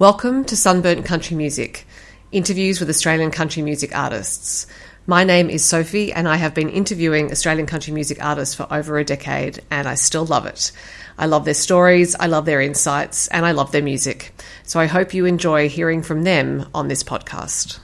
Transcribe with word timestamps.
Welcome 0.00 0.44
to 0.46 0.56
Sunburnt 0.56 1.04
Country 1.04 1.36
Music, 1.36 1.86
interviews 2.32 2.80
with 2.80 2.90
Australian 2.90 3.30
country 3.30 3.62
music 3.62 3.96
artists. 3.96 4.66
My 5.06 5.22
name 5.22 5.48
is 5.48 5.64
Sophie, 5.64 6.12
and 6.12 6.26
I 6.26 6.34
have 6.34 6.52
been 6.52 6.68
interviewing 6.68 7.30
Australian 7.30 7.68
country 7.68 7.94
music 7.94 8.18
artists 8.20 8.56
for 8.56 8.66
over 8.72 8.98
a 8.98 9.04
decade, 9.04 9.60
and 9.70 9.86
I 9.86 9.94
still 9.94 10.26
love 10.26 10.46
it. 10.46 10.72
I 11.16 11.26
love 11.26 11.44
their 11.44 11.54
stories, 11.54 12.16
I 12.16 12.26
love 12.26 12.44
their 12.44 12.60
insights, 12.60 13.28
and 13.28 13.46
I 13.46 13.52
love 13.52 13.70
their 13.70 13.84
music. 13.84 14.32
So 14.64 14.80
I 14.80 14.86
hope 14.86 15.14
you 15.14 15.26
enjoy 15.26 15.68
hearing 15.68 16.02
from 16.02 16.24
them 16.24 16.68
on 16.74 16.88
this 16.88 17.04
podcast. 17.04 17.78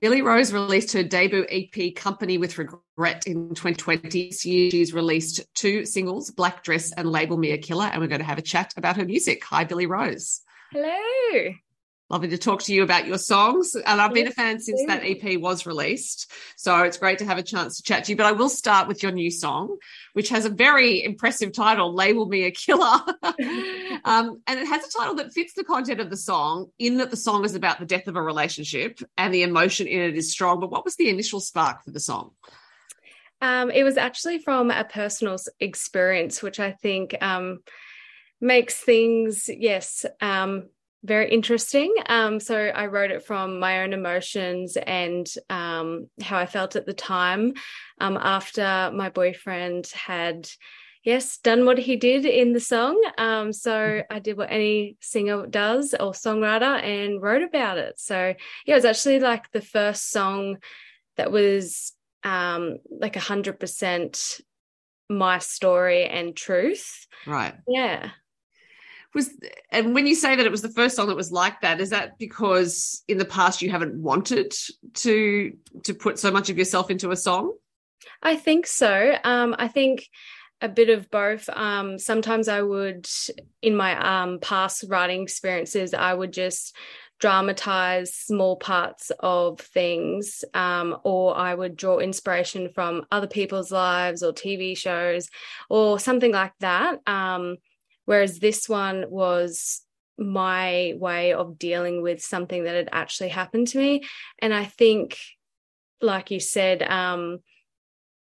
Billie 0.00 0.22
Rose 0.22 0.52
released 0.52 0.92
her 0.92 1.02
debut 1.02 1.46
EP, 1.50 1.94
Company 1.94 2.38
with 2.38 2.58
Regret, 2.58 3.24
in 3.26 3.50
2020. 3.50 4.28
This 4.28 4.44
year, 4.44 4.70
she's 4.70 4.92
released 4.92 5.42
two 5.54 5.84
singles, 5.84 6.30
Black 6.30 6.62
Dress 6.62 6.92
and 6.92 7.10
Label 7.10 7.36
Me 7.36 7.52
a 7.52 7.58
Killer, 7.58 7.86
and 7.86 8.00
we're 8.00 8.08
going 8.08 8.20
to 8.20 8.26
have 8.26 8.38
a 8.38 8.42
chat 8.42 8.74
about 8.76 8.96
her 8.96 9.04
music. 9.04 9.44
Hi, 9.44 9.64
Billie 9.64 9.86
Rose. 9.86 10.40
Hello. 10.72 11.52
Lovely 12.10 12.28
to 12.28 12.38
talk 12.38 12.62
to 12.62 12.74
you 12.74 12.82
about 12.82 13.06
your 13.06 13.16
songs. 13.16 13.74
And 13.74 13.98
I've 13.98 14.12
been 14.12 14.26
a 14.26 14.30
fan 14.30 14.60
since 14.60 14.84
that 14.86 15.02
EP 15.02 15.40
was 15.40 15.64
released. 15.64 16.30
So 16.56 16.82
it's 16.82 16.98
great 16.98 17.18
to 17.20 17.24
have 17.24 17.38
a 17.38 17.42
chance 17.42 17.78
to 17.78 17.82
chat 17.82 18.04
to 18.04 18.12
you. 18.12 18.16
But 18.16 18.26
I 18.26 18.32
will 18.32 18.50
start 18.50 18.88
with 18.88 19.02
your 19.02 19.10
new 19.10 19.30
song, 19.30 19.78
which 20.12 20.28
has 20.28 20.44
a 20.44 20.50
very 20.50 21.02
impressive 21.02 21.54
title, 21.54 21.94
Label 21.94 22.26
Me 22.26 22.44
a 22.44 22.50
Killer. 22.50 23.00
um, 24.04 24.42
and 24.46 24.60
it 24.60 24.66
has 24.66 24.84
a 24.84 24.98
title 24.98 25.14
that 25.14 25.32
fits 25.32 25.54
the 25.54 25.64
content 25.64 25.98
of 25.98 26.10
the 26.10 26.16
song, 26.16 26.66
in 26.78 26.98
that 26.98 27.10
the 27.10 27.16
song 27.16 27.42
is 27.42 27.54
about 27.54 27.78
the 27.78 27.86
death 27.86 28.06
of 28.06 28.16
a 28.16 28.22
relationship 28.22 29.00
and 29.16 29.32
the 29.32 29.42
emotion 29.42 29.86
in 29.86 30.02
it 30.02 30.14
is 30.14 30.30
strong. 30.30 30.60
But 30.60 30.70
what 30.70 30.84
was 30.84 30.96
the 30.96 31.08
initial 31.08 31.40
spark 31.40 31.84
for 31.84 31.90
the 31.90 32.00
song? 32.00 32.32
Um, 33.40 33.70
it 33.70 33.82
was 33.82 33.96
actually 33.96 34.40
from 34.40 34.70
a 34.70 34.84
personal 34.84 35.38
experience, 35.58 36.42
which 36.42 36.60
I 36.60 36.72
think 36.72 37.16
um, 37.22 37.60
makes 38.42 38.74
things, 38.74 39.48
yes, 39.48 40.04
um, 40.20 40.68
very 41.04 41.30
interesting. 41.30 41.94
Um, 42.06 42.40
so 42.40 42.56
I 42.56 42.86
wrote 42.86 43.10
it 43.10 43.24
from 43.24 43.60
my 43.60 43.82
own 43.82 43.92
emotions 43.92 44.76
and 44.76 45.26
um, 45.50 46.08
how 46.22 46.38
I 46.38 46.46
felt 46.46 46.76
at 46.76 46.86
the 46.86 46.94
time 46.94 47.52
um, 48.00 48.16
after 48.16 48.90
my 48.94 49.10
boyfriend 49.10 49.86
had, 49.88 50.48
yes, 51.04 51.36
done 51.38 51.66
what 51.66 51.78
he 51.78 51.96
did 51.96 52.24
in 52.24 52.54
the 52.54 52.60
song. 52.60 53.00
Um, 53.18 53.52
so 53.52 54.02
I 54.10 54.18
did 54.18 54.38
what 54.38 54.50
any 54.50 54.96
singer 55.00 55.46
does 55.46 55.92
or 55.92 56.12
songwriter 56.12 56.82
and 56.82 57.20
wrote 57.20 57.42
about 57.42 57.76
it. 57.76 58.00
So 58.00 58.34
yeah, 58.66 58.74
it 58.74 58.78
was 58.78 58.86
actually 58.86 59.20
like 59.20 59.50
the 59.52 59.60
first 59.60 60.10
song 60.10 60.56
that 61.18 61.30
was 61.30 61.92
um, 62.24 62.78
like 62.88 63.16
a 63.16 63.20
hundred 63.20 63.60
percent 63.60 64.40
my 65.10 65.38
story 65.38 66.06
and 66.06 66.34
truth. 66.34 67.06
Right. 67.26 67.54
Yeah 67.68 68.10
was 69.14 69.30
and 69.70 69.94
when 69.94 70.06
you 70.06 70.14
say 70.14 70.36
that 70.36 70.44
it 70.44 70.50
was 70.50 70.62
the 70.62 70.68
first 70.68 70.96
song 70.96 71.08
that 71.08 71.16
was 71.16 71.32
like 71.32 71.60
that 71.60 71.80
is 71.80 71.90
that 71.90 72.18
because 72.18 73.02
in 73.08 73.18
the 73.18 73.24
past 73.24 73.62
you 73.62 73.70
haven't 73.70 73.94
wanted 73.94 74.52
to 74.94 75.56
to 75.84 75.94
put 75.94 76.18
so 76.18 76.30
much 76.30 76.50
of 76.50 76.58
yourself 76.58 76.90
into 76.90 77.10
a 77.10 77.16
song? 77.16 77.52
I 78.22 78.36
think 78.36 78.66
so. 78.66 79.16
Um, 79.24 79.54
i 79.58 79.68
think 79.68 80.08
a 80.60 80.68
bit 80.68 80.88
of 80.88 81.10
both. 81.10 81.48
Um, 81.50 81.98
sometimes 81.98 82.48
i 82.48 82.60
would 82.62 83.06
in 83.62 83.76
my 83.76 84.22
um, 84.22 84.38
past 84.40 84.84
writing 84.88 85.22
experiences 85.22 85.94
i 85.94 86.12
would 86.12 86.32
just 86.32 86.76
dramatize 87.20 88.12
small 88.12 88.56
parts 88.56 89.12
of 89.20 89.60
things. 89.60 90.44
Um, 90.52 90.96
or 91.04 91.36
i 91.36 91.54
would 91.54 91.76
draw 91.76 91.98
inspiration 91.98 92.70
from 92.74 93.06
other 93.12 93.28
people's 93.28 93.70
lives 93.70 94.22
or 94.22 94.32
tv 94.32 94.76
shows 94.76 95.28
or 95.70 95.98
something 95.98 96.32
like 96.32 96.54
that. 96.60 96.98
Um, 97.06 97.56
Whereas 98.04 98.38
this 98.38 98.68
one 98.68 99.06
was 99.08 99.82
my 100.18 100.94
way 100.96 101.32
of 101.32 101.58
dealing 101.58 102.02
with 102.02 102.22
something 102.22 102.64
that 102.64 102.74
had 102.74 102.88
actually 102.92 103.30
happened 103.30 103.68
to 103.68 103.78
me. 103.78 104.02
And 104.38 104.54
I 104.54 104.64
think, 104.64 105.18
like 106.00 106.30
you 106.30 106.40
said, 106.40 106.82
um, 106.82 107.38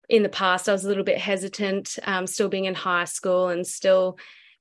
in 0.08 0.22
the 0.22 0.28
past, 0.28 0.68
I 0.68 0.72
was 0.72 0.84
a 0.84 0.88
little 0.88 1.04
bit 1.04 1.18
hesitant, 1.18 1.98
um, 2.04 2.26
still 2.26 2.48
being 2.48 2.64
in 2.64 2.74
high 2.74 3.04
school 3.04 3.48
and 3.48 3.66
still 3.66 4.18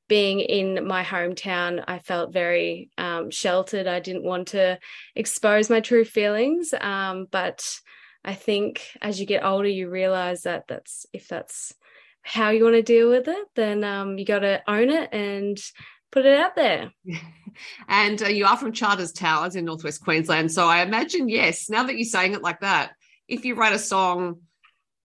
being 0.07 0.39
in 0.39 0.87
my 0.87 1.03
hometown. 1.03 1.83
I 1.87 1.99
felt 1.99 2.33
very 2.33 2.89
um, 2.97 3.31
sheltered. 3.31 3.87
I 3.87 3.99
didn't 3.99 4.23
want 4.23 4.49
to 4.49 4.79
expose 5.15 5.69
my 5.69 5.81
true 5.81 6.05
feelings. 6.05 6.73
Um, 6.79 7.27
but 7.29 7.79
I 8.23 8.33
think 8.33 8.81
as 9.01 9.19
you 9.19 9.25
get 9.25 9.43
older, 9.43 9.67
you 9.67 9.89
realize 9.89 10.43
that 10.43 10.65
that's 10.67 11.05
if 11.13 11.27
that's 11.27 11.73
how 12.27 12.49
you 12.49 12.63
want 12.63 12.75
to 12.75 12.81
deal 12.81 13.09
with 13.09 13.27
it, 13.27 13.47
then 13.55 13.83
um, 13.83 14.17
you 14.17 14.25
got 14.25 14.39
to 14.39 14.61
own 14.67 14.89
it 14.89 15.13
and 15.13 15.57
put 16.11 16.25
it 16.25 16.37
out 16.37 16.55
there. 16.55 16.91
and 17.87 18.21
uh, 18.21 18.27
you 18.27 18.45
are 18.45 18.57
from 18.57 18.73
Charters 18.73 19.13
Towers 19.13 19.55
in 19.55 19.63
Northwest 19.63 20.03
Queensland. 20.03 20.51
So 20.51 20.67
I 20.67 20.81
imagine, 20.81 21.29
yes, 21.29 21.69
now 21.69 21.83
that 21.83 21.95
you're 21.95 22.05
saying 22.05 22.33
it 22.33 22.41
like 22.41 22.59
that, 22.59 22.91
if 23.29 23.45
you 23.45 23.55
write 23.55 23.73
a 23.73 23.79
song 23.79 24.41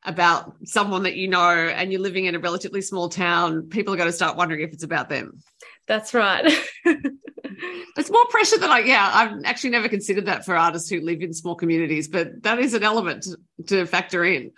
about 0.03 0.56
someone 0.66 1.03
that 1.03 1.16
you 1.16 1.28
know 1.29 1.50
and 1.50 1.91
you're 1.91 2.01
living 2.01 2.25
in 2.25 2.35
a 2.35 2.40
relatively 2.40 2.81
small 2.81 3.07
town, 3.07 3.69
people 3.69 3.94
are 3.94 3.97
going 3.97 4.09
to 4.09 4.13
start 4.13 4.35
wondering 4.35 4.62
if 4.62 4.73
it's 4.73 4.84
about 4.84 5.07
them. 5.07 5.40
That's 5.88 6.13
right. 6.13 6.46
it's 6.85 8.12
more 8.12 8.25
pressure 8.29 8.59
than 8.59 8.69
I, 8.69 8.79
yeah, 8.79 9.09
I've 9.13 9.46
actually 9.46 9.69
never 9.69 9.88
considered 9.88 10.25
that 10.25 10.46
for 10.46 10.57
artists 10.57 10.90
who 10.90 11.00
live 11.00 11.22
in 11.22 11.34
small 11.34 11.56
communities, 11.56 12.09
but 12.09 12.44
that 12.44 12.59
is 12.59 12.73
an 12.73 12.84
element 12.84 13.23
to, 13.23 13.38
to 13.67 13.85
factor 13.85 14.25
in. 14.25 14.51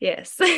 Yes. 0.00 0.40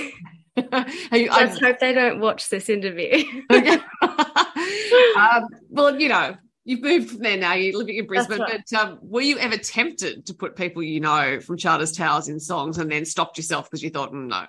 you, 1.12 1.30
Let's 1.30 1.60
hope 1.60 1.78
they 1.78 1.92
don't 1.92 2.20
watch 2.20 2.48
this 2.48 2.68
interview. 2.68 3.24
um, 3.50 5.48
well, 5.68 5.98
you 5.98 6.08
know, 6.08 6.36
you've 6.64 6.82
moved 6.82 7.10
from 7.10 7.20
there 7.20 7.36
now. 7.36 7.54
You're 7.54 7.78
living 7.78 7.96
in 7.96 8.06
Brisbane, 8.06 8.40
right. 8.40 8.62
but 8.68 8.78
um, 8.78 8.98
were 9.02 9.20
you 9.20 9.38
ever 9.38 9.56
tempted 9.56 10.26
to 10.26 10.34
put 10.34 10.56
people 10.56 10.82
you 10.82 11.00
know 11.00 11.40
from 11.40 11.56
Charters 11.56 11.92
Towers 11.92 12.28
in 12.28 12.40
songs 12.40 12.78
and 12.78 12.90
then 12.90 13.04
stopped 13.04 13.36
yourself 13.36 13.70
because 13.70 13.82
you 13.82 13.90
thought, 13.90 14.12
mm, 14.12 14.28
no? 14.28 14.46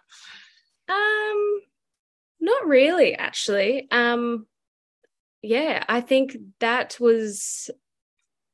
Um, 0.94 1.62
not 2.40 2.68
really, 2.68 3.16
actually. 3.16 3.88
Um, 3.92 4.48
yeah, 5.42 5.84
I 5.88 6.02
think 6.02 6.38
that 6.60 6.98
was 7.00 7.70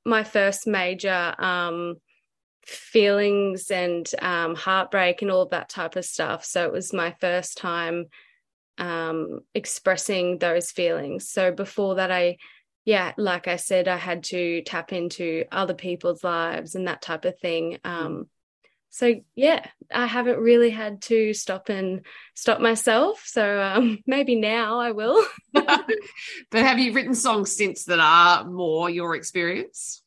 my 0.05 0.23
first 0.23 0.65
major 0.65 1.35
um 1.37 1.97
feelings 2.67 3.71
and 3.71 4.09
um, 4.21 4.53
heartbreak 4.55 5.21
and 5.21 5.31
all 5.31 5.43
of 5.43 5.51
that 5.51 5.69
type 5.69 5.95
of 5.95 6.05
stuff. 6.05 6.43
So 6.43 6.65
it 6.65 6.73
was 6.73 6.91
my 6.93 7.15
first 7.19 7.57
time 7.57 8.07
um, 8.77 9.39
expressing 9.53 10.37
those 10.37 10.71
feelings. 10.71 11.29
So 11.29 11.51
before 11.51 11.95
that, 11.95 12.11
I, 12.11 12.37
yeah, 12.83 13.13
like 13.17 13.47
I 13.47 13.55
said, 13.55 13.87
I 13.87 13.97
had 13.97 14.23
to 14.25 14.61
tap 14.63 14.91
into 14.91 15.45
other 15.51 15.73
people's 15.73 16.23
lives 16.23 16.75
and 16.75 16.87
that 16.87 17.01
type 17.01 17.25
of 17.25 17.39
thing. 17.39 17.79
Um, 17.85 18.27
so 18.89 19.15
yeah, 19.35 19.65
I 19.93 20.05
haven't 20.05 20.39
really 20.39 20.69
had 20.69 21.01
to 21.03 21.33
stop 21.33 21.69
and 21.69 22.05
stop 22.33 22.59
myself. 22.59 23.23
So 23.25 23.61
um, 23.61 23.99
maybe 24.07 24.35
now 24.35 24.79
I 24.79 24.91
will. 24.91 25.25
but 25.53 25.85
have 26.51 26.79
you 26.79 26.91
written 26.93 27.15
songs 27.15 27.55
since 27.55 27.85
that 27.85 27.99
are 27.99 28.43
more 28.43 28.89
your 28.89 29.15
experience? 29.15 30.03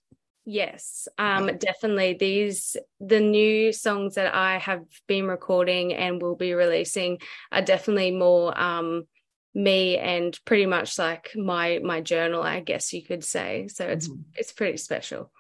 Yes, 0.52 1.06
um, 1.16 1.58
definitely. 1.58 2.14
These 2.14 2.76
the 2.98 3.20
new 3.20 3.72
songs 3.72 4.16
that 4.16 4.34
I 4.34 4.58
have 4.58 4.82
been 5.06 5.28
recording 5.28 5.94
and 5.94 6.20
will 6.20 6.34
be 6.34 6.54
releasing 6.54 7.18
are 7.52 7.62
definitely 7.62 8.10
more 8.10 8.60
um, 8.60 9.06
me 9.54 9.96
and 9.96 10.36
pretty 10.44 10.66
much 10.66 10.98
like 10.98 11.30
my 11.36 11.78
my 11.84 12.00
journal, 12.00 12.42
I 12.42 12.58
guess 12.58 12.92
you 12.92 13.04
could 13.04 13.22
say. 13.22 13.68
So 13.68 13.86
it's 13.86 14.08
mm-hmm. 14.08 14.22
it's 14.34 14.50
pretty 14.50 14.78
special. 14.78 15.30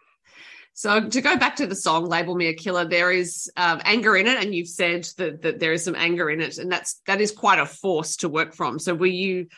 So 0.74 1.08
to 1.08 1.20
go 1.20 1.36
back 1.36 1.56
to 1.56 1.66
the 1.66 1.74
song 1.74 2.04
"Label 2.04 2.36
Me 2.36 2.46
a 2.46 2.54
Killer," 2.54 2.84
there 2.84 3.10
is 3.10 3.50
um, 3.56 3.80
anger 3.84 4.16
in 4.16 4.28
it, 4.28 4.40
and 4.40 4.54
you've 4.54 4.68
said 4.68 5.08
that 5.16 5.42
that 5.42 5.58
there 5.58 5.72
is 5.72 5.82
some 5.82 5.96
anger 5.96 6.30
in 6.30 6.40
it, 6.40 6.58
and 6.58 6.70
that's 6.70 7.00
that 7.08 7.20
is 7.20 7.32
quite 7.32 7.58
a 7.58 7.66
force 7.66 8.14
to 8.18 8.28
work 8.28 8.54
from. 8.54 8.78
So 8.78 8.94
were 8.94 9.06
you 9.06 9.48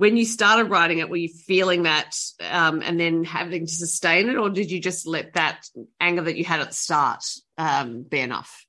when 0.00 0.16
you 0.16 0.24
started 0.24 0.70
writing 0.70 0.96
it, 0.96 1.10
were 1.10 1.18
you 1.18 1.28
feeling 1.28 1.82
that 1.82 2.16
um, 2.40 2.80
and 2.80 2.98
then 2.98 3.22
having 3.22 3.66
to 3.66 3.70
sustain 3.70 4.30
it, 4.30 4.38
or 4.38 4.48
did 4.48 4.70
you 4.70 4.80
just 4.80 5.06
let 5.06 5.34
that 5.34 5.66
anger 6.00 6.22
that 6.22 6.38
you 6.38 6.44
had 6.44 6.60
at 6.60 6.68
the 6.68 6.74
start 6.74 7.22
um, 7.58 8.00
be 8.00 8.18
enough? 8.18 8.64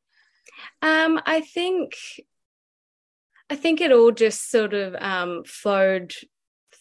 Um, 0.81 1.21
I 1.25 1.39
think, 1.39 1.94
I 3.50 3.55
think 3.55 3.79
it 3.79 3.94
all 3.94 4.11
just 4.11 4.51
sort 4.51 4.73
of 4.73 4.94
um, 4.95 5.45
flowed 5.45 6.13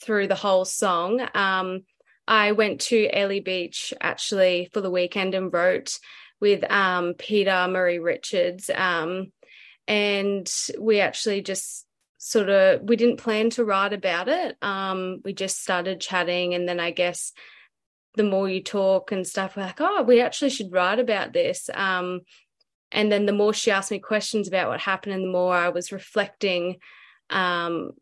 through 0.03 0.27
the 0.27 0.35
whole 0.35 0.65
song. 0.65 1.25
Um, 1.33 1.85
I 2.27 2.51
went 2.51 2.81
to 2.89 3.09
Airlie 3.09 3.39
Beach 3.39 3.95
actually 4.01 4.69
for 4.73 4.81
the 4.81 4.91
weekend 4.91 5.37
and 5.37 5.53
wrote 5.53 5.97
with 6.41 6.69
um, 6.69 7.15
Peter 7.17 7.69
Murray 7.69 8.01
Richards. 8.01 8.69
And 8.69 10.53
we 10.77 10.99
actually 10.99 11.43
just 11.43 11.87
sort 12.23 12.51
of 12.51 12.83
we 12.83 12.97
didn't 12.97 13.17
plan 13.17 13.49
to 13.49 13.65
write 13.65 13.95
about 13.95 14.29
it. 14.29 14.55
Um, 14.61 15.23
we 15.25 15.33
just 15.33 15.63
started 15.63 16.03
chatting, 16.03 16.55
and 16.55 16.69
then 16.69 16.79
I 16.79 16.91
guess 16.91 17.33
the 18.15 18.25
more 18.25 18.49
you 18.49 18.63
talk 18.63 19.11
and 19.11 19.27
stuff, 19.27 19.57
we're 19.57 19.63
like, 19.63 19.81
oh, 19.81 20.03
we 20.03 20.21
actually 20.21 20.51
should 20.51 20.73
write 20.73 20.99
about 20.99 21.33
this. 21.33 21.71
Um, 21.73 22.21
and 22.93 23.11
then 23.11 23.25
the 23.25 23.33
more 23.33 23.55
she 23.55 23.71
asked 23.71 23.91
me 23.91 24.01
questions 24.01 24.49
about 24.49 24.69
what 24.69 24.81
happened, 24.81 25.15
and 25.15 25.25
the 25.25 25.33
more 25.33 25.55
I 25.55 25.71
was 25.71 25.93
reflecting 25.93 26.77
um, 27.31 27.93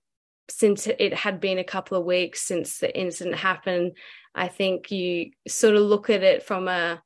since 0.51 0.89
it 0.89 1.15
had 1.15 1.41
been 1.41 1.59
a 1.59 1.65
couple 1.65 1.97
of 1.97 2.05
weeks 2.05 2.43
since 2.43 2.79
the 2.79 2.99
incident 2.99 3.37
happened, 3.37 3.93
I 4.35 4.49
think 4.49 4.91
you 4.91 5.31
sort 5.47 5.77
of 5.77 5.83
look 5.83 6.11
at 6.11 6.25
it 6.25 6.43
from 6.43 6.67
a 6.67 7.01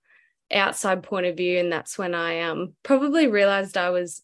outside 0.50 1.02
point 1.02 1.26
of 1.26 1.36
view, 1.36 1.58
and 1.58 1.70
that's 1.70 1.98
when 1.98 2.14
I 2.14 2.40
um 2.40 2.72
probably 2.82 3.26
realized 3.26 3.76
I 3.76 3.90
was 3.90 4.22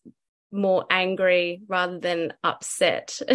more 0.50 0.86
angry 0.90 1.62
rather 1.68 1.98
than 1.98 2.32
upset. 2.42 3.20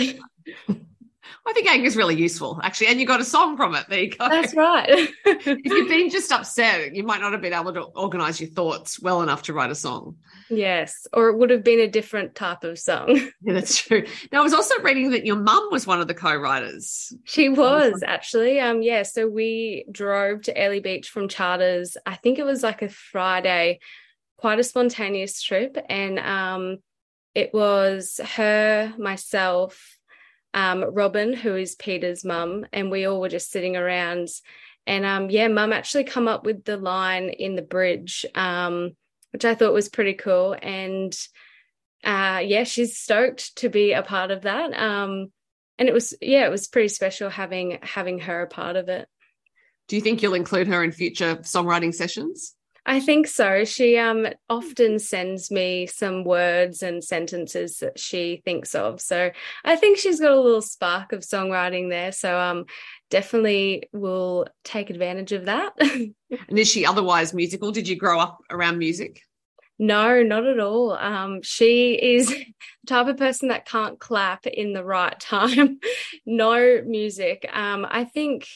I 1.45 1.53
think 1.53 1.69
anger 1.69 1.85
is 1.85 1.97
really 1.97 2.15
useful, 2.15 2.59
actually. 2.63 2.87
And 2.87 2.99
you 2.99 3.05
got 3.05 3.19
a 3.19 3.25
song 3.25 3.57
from 3.57 3.75
it. 3.75 3.85
There 3.89 3.99
you 3.99 4.09
go. 4.09 4.29
That's 4.29 4.53
right. 4.53 4.87
if 5.25 5.45
you'd 5.45 5.89
been 5.89 6.09
just 6.09 6.31
upset, 6.31 6.95
you 6.95 7.03
might 7.03 7.19
not 7.21 7.33
have 7.33 7.41
been 7.41 7.53
able 7.53 7.73
to 7.73 7.81
organize 7.81 8.39
your 8.39 8.49
thoughts 8.49 8.99
well 9.01 9.21
enough 9.21 9.43
to 9.43 9.53
write 9.53 9.69
a 9.69 9.75
song. 9.75 10.17
Yes. 10.49 11.05
Or 11.11 11.29
it 11.29 11.37
would 11.37 11.49
have 11.49 11.63
been 11.63 11.79
a 11.79 11.87
different 11.87 12.35
type 12.35 12.63
of 12.63 12.79
song. 12.79 13.29
Yeah, 13.45 13.55
that's 13.55 13.77
true. 13.77 14.05
Now, 14.31 14.39
I 14.39 14.43
was 14.43 14.53
also 14.53 14.79
reading 14.79 15.11
that 15.11 15.25
your 15.25 15.35
mum 15.35 15.67
was 15.69 15.85
one 15.85 15.99
of 15.99 16.07
the 16.07 16.13
co 16.13 16.33
writers. 16.33 17.13
She 17.25 17.49
was 17.49 18.01
actually. 18.05 18.61
Um, 18.61 18.81
yeah. 18.81 19.03
So 19.03 19.27
we 19.27 19.85
drove 19.91 20.43
to 20.43 20.57
Airlie 20.57 20.79
Beach 20.79 21.09
from 21.09 21.27
Charters. 21.27 21.97
I 22.05 22.15
think 22.15 22.39
it 22.39 22.45
was 22.45 22.63
like 22.63 22.81
a 22.81 22.87
Friday, 22.87 23.79
quite 24.37 24.59
a 24.59 24.63
spontaneous 24.63 25.41
trip. 25.41 25.77
And 25.89 26.19
um, 26.19 26.77
it 27.35 27.53
was 27.53 28.19
her, 28.35 28.93
myself, 28.97 29.97
um, 30.53 30.83
Robin, 30.93 31.33
who 31.33 31.55
is 31.55 31.75
Peter's 31.75 32.23
mum, 32.23 32.65
and 32.71 32.91
we 32.91 33.05
all 33.05 33.19
were 33.19 33.29
just 33.29 33.51
sitting 33.51 33.75
around. 33.75 34.29
And 34.85 35.05
um, 35.05 35.29
yeah, 35.29 35.47
mum 35.47 35.73
actually 35.73 36.03
come 36.03 36.27
up 36.27 36.45
with 36.45 36.63
the 36.63 36.77
line 36.77 37.29
in 37.29 37.55
the 37.55 37.61
bridge, 37.61 38.25
um, 38.35 38.91
which 39.31 39.45
I 39.45 39.55
thought 39.55 39.73
was 39.73 39.89
pretty 39.89 40.13
cool. 40.13 40.55
And 40.61 41.17
uh, 42.03 42.41
yeah, 42.43 42.65
she's 42.65 42.97
stoked 42.97 43.55
to 43.57 43.69
be 43.69 43.93
a 43.93 44.03
part 44.03 44.29
of 44.29 44.41
that. 44.41 44.73
Um, 44.73 45.31
and 45.79 45.89
it 45.89 45.93
was 45.93 46.13
yeah, 46.21 46.45
it 46.45 46.51
was 46.51 46.67
pretty 46.67 46.89
special 46.89 47.29
having 47.29 47.79
having 47.81 48.19
her 48.19 48.43
a 48.43 48.47
part 48.47 48.75
of 48.75 48.89
it. 48.89 49.07
Do 49.87 49.95
you 49.95 50.01
think 50.01 50.21
you'll 50.21 50.33
include 50.33 50.67
her 50.67 50.83
in 50.83 50.91
future 50.91 51.37
songwriting 51.37 51.93
sessions? 51.93 52.55
I 52.85 52.99
think 52.99 53.27
so. 53.27 53.63
She 53.63 53.97
um 53.97 54.27
often 54.49 54.99
sends 54.99 55.49
me 55.49 55.87
some 55.87 56.23
words 56.25 56.83
and 56.83 57.03
sentences 57.03 57.77
that 57.77 57.97
she 57.97 58.41
thinks 58.43 58.75
of. 58.75 58.99
So 58.99 59.31
I 59.63 59.75
think 59.77 59.97
she's 59.97 60.19
got 60.19 60.33
a 60.33 60.39
little 60.39 60.61
spark 60.61 61.13
of 61.13 61.21
songwriting 61.21 61.89
there. 61.89 62.11
So 62.11 62.37
um 62.37 62.65
definitely 63.09 63.83
will 63.93 64.47
take 64.63 64.89
advantage 64.89 65.31
of 65.31 65.45
that. 65.45 65.73
and 65.79 66.13
is 66.49 66.69
she 66.69 66.85
otherwise 66.85 67.33
musical? 67.33 67.71
Did 67.71 67.87
you 67.87 67.95
grow 67.95 68.19
up 68.19 68.39
around 68.49 68.79
music? 68.79 69.21
No, 69.79 70.21
not 70.21 70.45
at 70.45 70.59
all. 70.59 70.91
Um, 70.93 71.41
she 71.41 71.93
is 71.93 72.29
the 72.29 72.45
type 72.87 73.07
of 73.07 73.17
person 73.17 73.49
that 73.49 73.65
can't 73.65 73.99
clap 73.99 74.45
in 74.45 74.73
the 74.73 74.83
right 74.83 75.19
time. 75.19 75.79
no 76.25 76.81
music. 76.85 77.47
Um, 77.51 77.85
I 77.89 78.05
think 78.05 78.47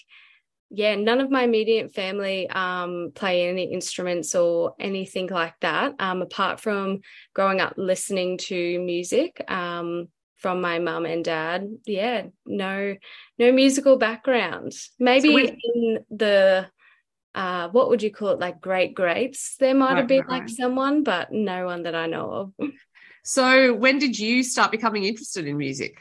yeah, 0.70 0.96
none 0.96 1.22
of 1.22 1.32
my 1.32 1.44
immediate 1.44 1.94
family 1.94 2.50
um, 2.50 3.12
play 3.16 3.48
any 3.48 3.72
instruments 3.72 4.36
or 4.36 4.76
anything 4.80 5.28
like 5.28 5.60
that, 5.62 5.96
um, 6.00 6.22
apart 6.22 6.60
from 6.60 7.02
growing 7.34 7.62
up 7.62 7.74
listening 7.78 8.38
to 8.38 8.80
music 8.80 9.44
um, 9.50 10.08
from 10.38 10.62
my 10.62 10.80
mum 10.80 11.06
and 11.06 11.24
dad. 11.24 11.68
Yeah, 11.86 12.28
no, 12.46 12.96
no 13.40 13.52
musical 13.52 13.98
background. 13.98 14.74
Maybe 15.00 15.48
so 15.48 15.54
in 15.74 16.00
the 16.10 16.68
uh, 17.34 17.70
what 17.70 17.90
would 17.90 18.02
you 18.02 18.12
call 18.12 18.30
it, 18.30 18.40
like 18.40 18.60
great 18.60 18.96
greats? 18.96 19.56
There 19.60 19.76
might 19.76 19.90
right, 19.90 19.98
have 19.98 20.08
been 20.08 20.22
right. 20.22 20.42
like 20.42 20.50
someone, 20.50 21.04
but 21.04 21.32
no 21.32 21.66
one 21.66 21.84
that 21.84 21.96
I 21.96 22.08
know 22.08 22.54
of. 22.60 22.70
So, 23.24 23.74
when 23.74 24.00
did 24.00 24.18
you 24.18 24.42
start 24.42 24.72
becoming 24.72 25.04
interested 25.04 25.46
in 25.48 25.58
music? 25.58 25.98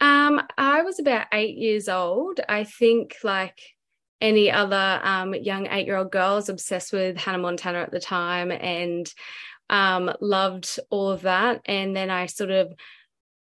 Um, 0.00 0.40
I 0.56 0.82
was 0.82 1.00
about 1.00 1.26
eight 1.32 1.56
years 1.56 1.88
old. 1.88 2.38
I 2.48 2.62
think 2.62 3.16
like 3.24 3.58
any 4.20 4.50
other 4.50 5.00
um, 5.02 5.34
young 5.34 5.66
eight 5.70 5.86
year 5.86 5.96
old 5.96 6.10
girls 6.10 6.48
obsessed 6.48 6.92
with 6.92 7.16
Hannah 7.16 7.38
Montana 7.38 7.80
at 7.80 7.90
the 7.90 8.00
time 8.00 8.50
and 8.50 9.12
um, 9.68 10.12
loved 10.20 10.78
all 10.90 11.10
of 11.10 11.22
that. 11.22 11.60
And 11.66 11.94
then 11.94 12.10
I 12.10 12.26
sort 12.26 12.50
of 12.50 12.72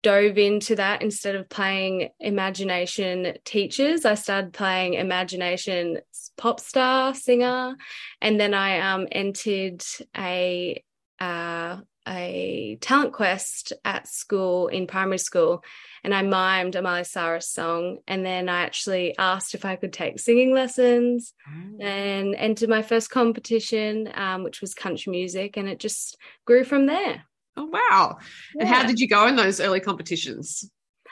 dove 0.04 0.38
into 0.38 0.76
that 0.76 1.02
instead 1.02 1.36
of 1.36 1.50
playing 1.50 2.10
imagination 2.20 3.34
teachers. 3.44 4.06
I 4.06 4.14
started 4.16 4.54
playing 4.54 4.94
imagination 4.94 6.00
pop 6.38 6.60
star 6.60 7.16
singer. 7.16 7.76
And 8.22 8.40
then 8.40 8.54
I 8.54 8.80
um, 8.80 9.08
entered 9.12 9.84
a 10.16 10.84
uh, 11.20 11.78
a 12.08 12.78
talent 12.82 13.14
quest 13.14 13.74
at 13.84 14.08
school 14.08 14.68
in 14.68 14.88
primary 14.88 15.18
school 15.18 15.64
and 16.06 16.14
I 16.14 16.22
mimed 16.22 16.76
a 16.76 16.84
Miley 16.84 17.04
Cyrus 17.04 17.50
song. 17.50 17.98
And 18.08 18.24
then 18.24 18.48
I 18.48 18.62
actually 18.62 19.18
asked 19.18 19.56
if 19.56 19.66
I 19.66 19.76
could 19.76 19.92
take 19.92 20.20
singing 20.20 20.54
lessons 20.54 21.34
oh. 21.48 21.84
and 21.84 22.36
entered 22.36 22.70
my 22.70 22.84
first 22.84 23.10
competition, 23.10 24.12
um, 24.14 24.44
which 24.44 24.62
was 24.62 24.76
country 24.76 25.10
music. 25.10 25.58
And 25.58 25.68
it 25.68 25.80
just 25.80 26.16
grew 26.46 26.64
from 26.64 26.86
there. 26.86 27.24
Oh, 27.58 27.66
wow. 27.66 28.18
Yeah. 28.54 28.62
And 28.62 28.70
how 28.70 28.86
did 28.86 29.00
you 29.00 29.08
go 29.08 29.26
in 29.26 29.36
those 29.36 29.60
early 29.60 29.80
competitions? 29.80 30.70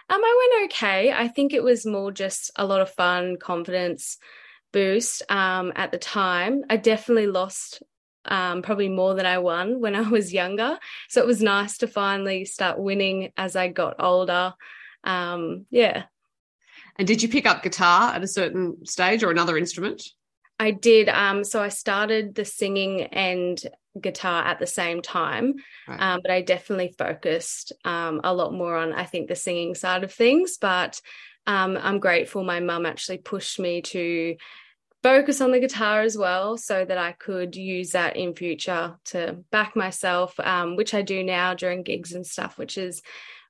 Um, 0.09 0.21
I 0.23 0.49
went 0.59 0.71
okay. 0.71 1.11
I 1.11 1.27
think 1.27 1.53
it 1.53 1.63
was 1.63 1.87
more 1.87 2.11
just 2.11 2.51
a 2.55 2.65
lot 2.65 2.81
of 2.81 2.91
fun, 2.91 3.37
confidence 3.37 4.19
boost 4.73 5.23
um, 5.27 5.73
at 5.75 5.91
the 5.91 5.97
time. 5.97 6.65
I 6.69 6.77
definitely 6.77 7.27
lost 7.27 7.81
um, 8.25 8.61
probably 8.61 8.89
more 8.89 9.15
than 9.15 9.25
I 9.25 9.37
won 9.39 9.79
when 9.79 9.95
I 10.03 10.09
was 10.09 10.33
younger. 10.33 10.77
So 11.09 11.21
it 11.21 11.27
was 11.27 11.41
nice 11.41 11.79
to 11.79 11.87
finally 11.87 12.45
start 12.45 12.79
winning 12.79 13.31
as 13.37 13.55
I 13.55 13.67
got 13.69 13.95
older. 13.99 14.53
Um, 15.03 15.65
yeah. 15.69 16.03
And 16.97 17.07
did 17.07 17.23
you 17.23 17.29
pick 17.29 17.45
up 17.45 17.63
guitar 17.63 18.13
at 18.13 18.23
a 18.23 18.27
certain 18.27 18.85
stage 18.85 19.23
or 19.23 19.31
another 19.31 19.57
instrument? 19.57 20.03
I 20.59 20.71
did. 20.71 21.09
Um, 21.09 21.43
so 21.43 21.61
I 21.61 21.69
started 21.69 22.35
the 22.35 22.45
singing 22.45 23.01
and 23.01 23.59
guitar 23.99 24.45
at 24.45 24.59
the 24.59 24.67
same 24.67 25.01
time, 25.01 25.55
right. 25.87 25.99
um, 25.99 26.21
but 26.21 26.31
I 26.31 26.41
definitely 26.41 26.93
focused 26.97 27.73
um, 27.83 28.21
a 28.23 28.33
lot 28.33 28.53
more 28.53 28.77
on, 28.77 28.93
I 28.93 29.05
think, 29.05 29.27
the 29.27 29.35
singing 29.35 29.75
side 29.75 30.03
of 30.03 30.13
things. 30.13 30.57
But 30.57 31.01
um, 31.45 31.77
I'm 31.81 31.99
grateful 31.99 32.43
my 32.43 32.59
mum 32.59 32.85
actually 32.85 33.17
pushed 33.17 33.59
me 33.59 33.81
to 33.81 34.35
focus 35.03 35.41
on 35.41 35.51
the 35.51 35.59
guitar 35.59 36.01
as 36.01 36.17
well 36.17 36.57
so 36.57 36.85
that 36.85 36.97
I 36.97 37.11
could 37.11 37.55
use 37.55 37.91
that 37.91 38.15
in 38.15 38.33
future 38.33 38.95
to 39.05 39.37
back 39.51 39.75
myself, 39.75 40.39
um, 40.39 40.77
which 40.77 40.93
I 40.93 41.01
do 41.01 41.23
now 41.23 41.53
during 41.53 41.83
gigs 41.83 42.13
and 42.13 42.25
stuff, 42.25 42.57
which 42.57 42.77
is 42.77 43.03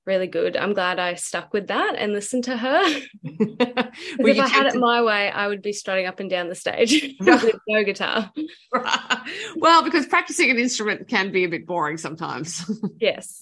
really 0.05 0.27
good. 0.27 0.57
I'm 0.57 0.73
glad 0.73 1.00
I 1.00 1.13
stuck 1.13 1.53
with 1.53 1.67
that 1.67 1.95
and 1.97 2.11
listened 2.11 2.44
to 2.45 2.57
her. 2.57 2.81
if 3.23 4.39
I 4.39 4.47
had 4.47 4.67
it 4.67 4.75
my 4.75 5.01
way, 5.01 5.29
I 5.29 5.48
would 5.48 5.62
be 5.62 5.72
strutting 5.72 6.07
up 6.07 6.19
and 6.19 6.29
down 6.29 6.50
the 6.50 6.55
stage 6.55 7.15
with 7.19 7.55
no 7.67 7.83
guitar. 7.83 8.31
Well, 9.55 9.83
because 9.83 10.05
practicing 10.07 10.50
an 10.50 10.57
instrument 10.57 11.07
can 11.07 11.31
be 11.31 11.43
a 11.43 11.50
bit 11.50 11.65
boring 11.65 11.98
sometimes. 11.98 12.69
yes. 13.00 13.41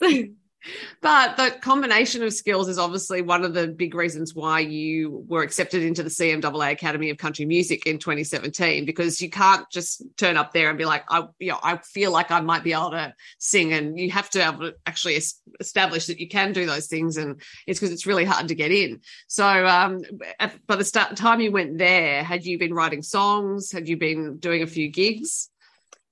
But 1.01 1.38
the 1.38 1.51
combination 1.60 2.22
of 2.24 2.34
skills 2.34 2.68
is 2.68 2.77
obviously 2.77 3.22
one 3.22 3.44
of 3.44 3.53
the 3.53 3.68
big 3.68 3.96
reasons 3.96 4.36
why 4.36 4.60
you 4.60 5.25
were 5.27 5.41
accepted 5.41 5.82
into 5.82 6.03
the 6.03 6.10
CMAA 6.10 6.72
Academy 6.72 7.10
of 7.10 7.18
Country 7.18 7.46
Music 7.46 7.86
in 7.88 7.98
2017, 7.98 8.86
because 8.86 9.22
you 9.22 9.30
can't 9.30 9.65
just 9.72 10.03
turn 10.18 10.38
up 10.38 10.53
there 10.53 10.70
and 10.70 10.77
be 10.77 10.86
like, 10.86 11.03
I, 11.10 11.24
you 11.39 11.51
know, 11.51 11.60
I 11.63 11.77
feel 11.77 12.12
like 12.12 12.30
I 12.30 12.41
might 12.41 12.63
be 12.63 12.74
able 12.74 12.91
to 12.91 13.13
sing, 13.39 13.74
and 13.74 13.98
you 14.00 14.12
have 14.12 14.30
to 14.32 14.41
to 14.41 14.75
actually 14.86 15.20
establish 15.60 16.08
that 16.08 16.20
you 16.20 16.27
can 16.27 16.53
do 16.53 16.65
those 16.65 16.88
things, 16.88 17.18
and 17.18 17.41
it's 17.65 17.80
because 17.80 17.94
it's 17.94 18.06
really 18.06 18.25
hard 18.25 18.48
to 18.50 18.56
get 18.56 18.72
in. 18.72 19.01
So, 19.27 19.46
um, 19.46 20.03
at, 20.39 20.65
by 20.68 20.75
the 20.75 20.86
start 20.86 21.15
time 21.15 21.41
you 21.41 21.51
went 21.51 21.77
there, 21.77 22.24
had 22.24 22.46
you 22.46 22.58
been 22.58 22.74
writing 22.74 23.01
songs? 23.01 23.72
Had 23.72 23.88
you 23.88 23.98
been 23.98 24.38
doing 24.38 24.62
a 24.62 24.68
few 24.68 24.89
gigs? 24.89 25.50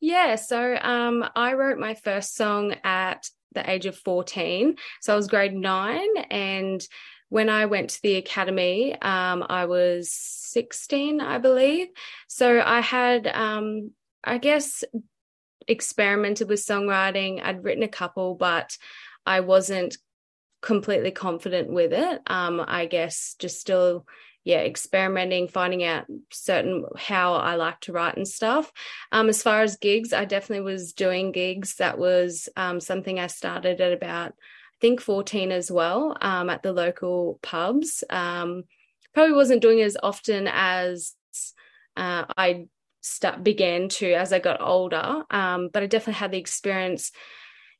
Yeah, 0.01 0.35
so 0.35 0.77
um, 0.77 1.25
I 1.35 1.53
wrote 1.53 1.77
my 1.77 1.93
first 1.93 2.35
song 2.35 2.75
at 2.83 3.29
the 3.53 3.69
age 3.69 3.85
of 3.85 3.97
14. 3.97 4.75
So 5.01 5.13
I 5.13 5.15
was 5.15 5.27
grade 5.27 5.53
nine. 5.53 6.09
And 6.29 6.85
when 7.29 7.49
I 7.49 7.65
went 7.67 7.91
to 7.91 8.01
the 8.01 8.15
academy, 8.15 8.93
um, 9.01 9.45
I 9.47 9.65
was 9.65 10.11
16, 10.11 11.21
I 11.21 11.37
believe. 11.37 11.87
So 12.27 12.61
I 12.63 12.81
had, 12.81 13.27
um, 13.27 13.91
I 14.23 14.37
guess, 14.37 14.83
experimented 15.67 16.49
with 16.49 16.59
songwriting. 16.65 17.41
I'd 17.43 17.63
written 17.63 17.83
a 17.83 17.87
couple, 17.87 18.35
but 18.35 18.77
I 19.25 19.41
wasn't 19.41 19.97
completely 20.61 21.11
confident 21.11 21.69
with 21.69 21.93
it. 21.93 22.21
Um, 22.27 22.63
I 22.65 22.85
guess 22.85 23.35
just 23.39 23.61
still 23.61 24.05
yeah, 24.43 24.59
experimenting, 24.59 25.47
finding 25.47 25.83
out 25.83 26.05
certain 26.31 26.85
how 26.97 27.33
I 27.33 27.55
like 27.55 27.79
to 27.81 27.91
write 27.91 28.17
and 28.17 28.27
stuff. 28.27 28.71
Um, 29.11 29.29
as 29.29 29.43
far 29.43 29.61
as 29.61 29.77
gigs, 29.77 30.13
I 30.13 30.25
definitely 30.25 30.63
was 30.63 30.93
doing 30.93 31.31
gigs. 31.31 31.75
That 31.75 31.97
was 31.97 32.49
um, 32.55 32.79
something 32.79 33.19
I 33.19 33.27
started 33.27 33.81
at 33.81 33.93
about, 33.93 34.31
I 34.31 34.79
think, 34.81 35.01
14 35.01 35.51
as 35.51 35.69
well 35.69 36.17
um, 36.21 36.49
at 36.49 36.63
the 36.63 36.73
local 36.73 37.39
pubs. 37.41 38.03
Um, 38.09 38.63
probably 39.13 39.35
wasn't 39.35 39.61
doing 39.61 39.81
as 39.81 39.97
often 40.01 40.47
as 40.47 41.13
uh, 41.97 42.25
I 42.37 42.67
start, 43.01 43.43
began 43.43 43.89
to 43.89 44.13
as 44.13 44.31
I 44.31 44.39
got 44.39 44.61
older, 44.61 45.23
um, 45.29 45.69
but 45.71 45.83
I 45.83 45.87
definitely 45.87 46.13
had 46.13 46.31
the 46.31 46.37
experience. 46.37 47.11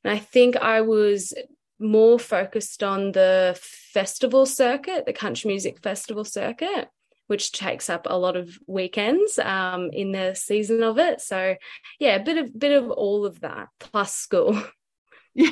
And 0.04 0.12
I 0.12 0.18
think 0.18 0.56
I 0.56 0.82
was 0.82 1.32
more 1.80 2.18
focused 2.18 2.82
on 2.82 3.12
the 3.12 3.58
festival 3.60 4.46
circuit, 4.46 5.06
the 5.06 5.12
country 5.12 5.48
music 5.48 5.80
festival 5.82 6.24
circuit, 6.24 6.88
which 7.26 7.52
takes 7.52 7.88
up 7.88 8.06
a 8.08 8.18
lot 8.18 8.36
of 8.36 8.58
weekends 8.66 9.38
um, 9.38 9.90
in 9.92 10.12
the 10.12 10.34
season 10.34 10.82
of 10.82 10.98
it. 10.98 11.20
So 11.20 11.56
yeah, 11.98 12.16
a 12.16 12.24
bit 12.24 12.38
of 12.38 12.58
bit 12.58 12.72
of 12.72 12.90
all 12.90 13.24
of 13.24 13.40
that 13.40 13.68
plus 13.78 14.14
school. 14.14 14.60
Yeah. 15.32 15.50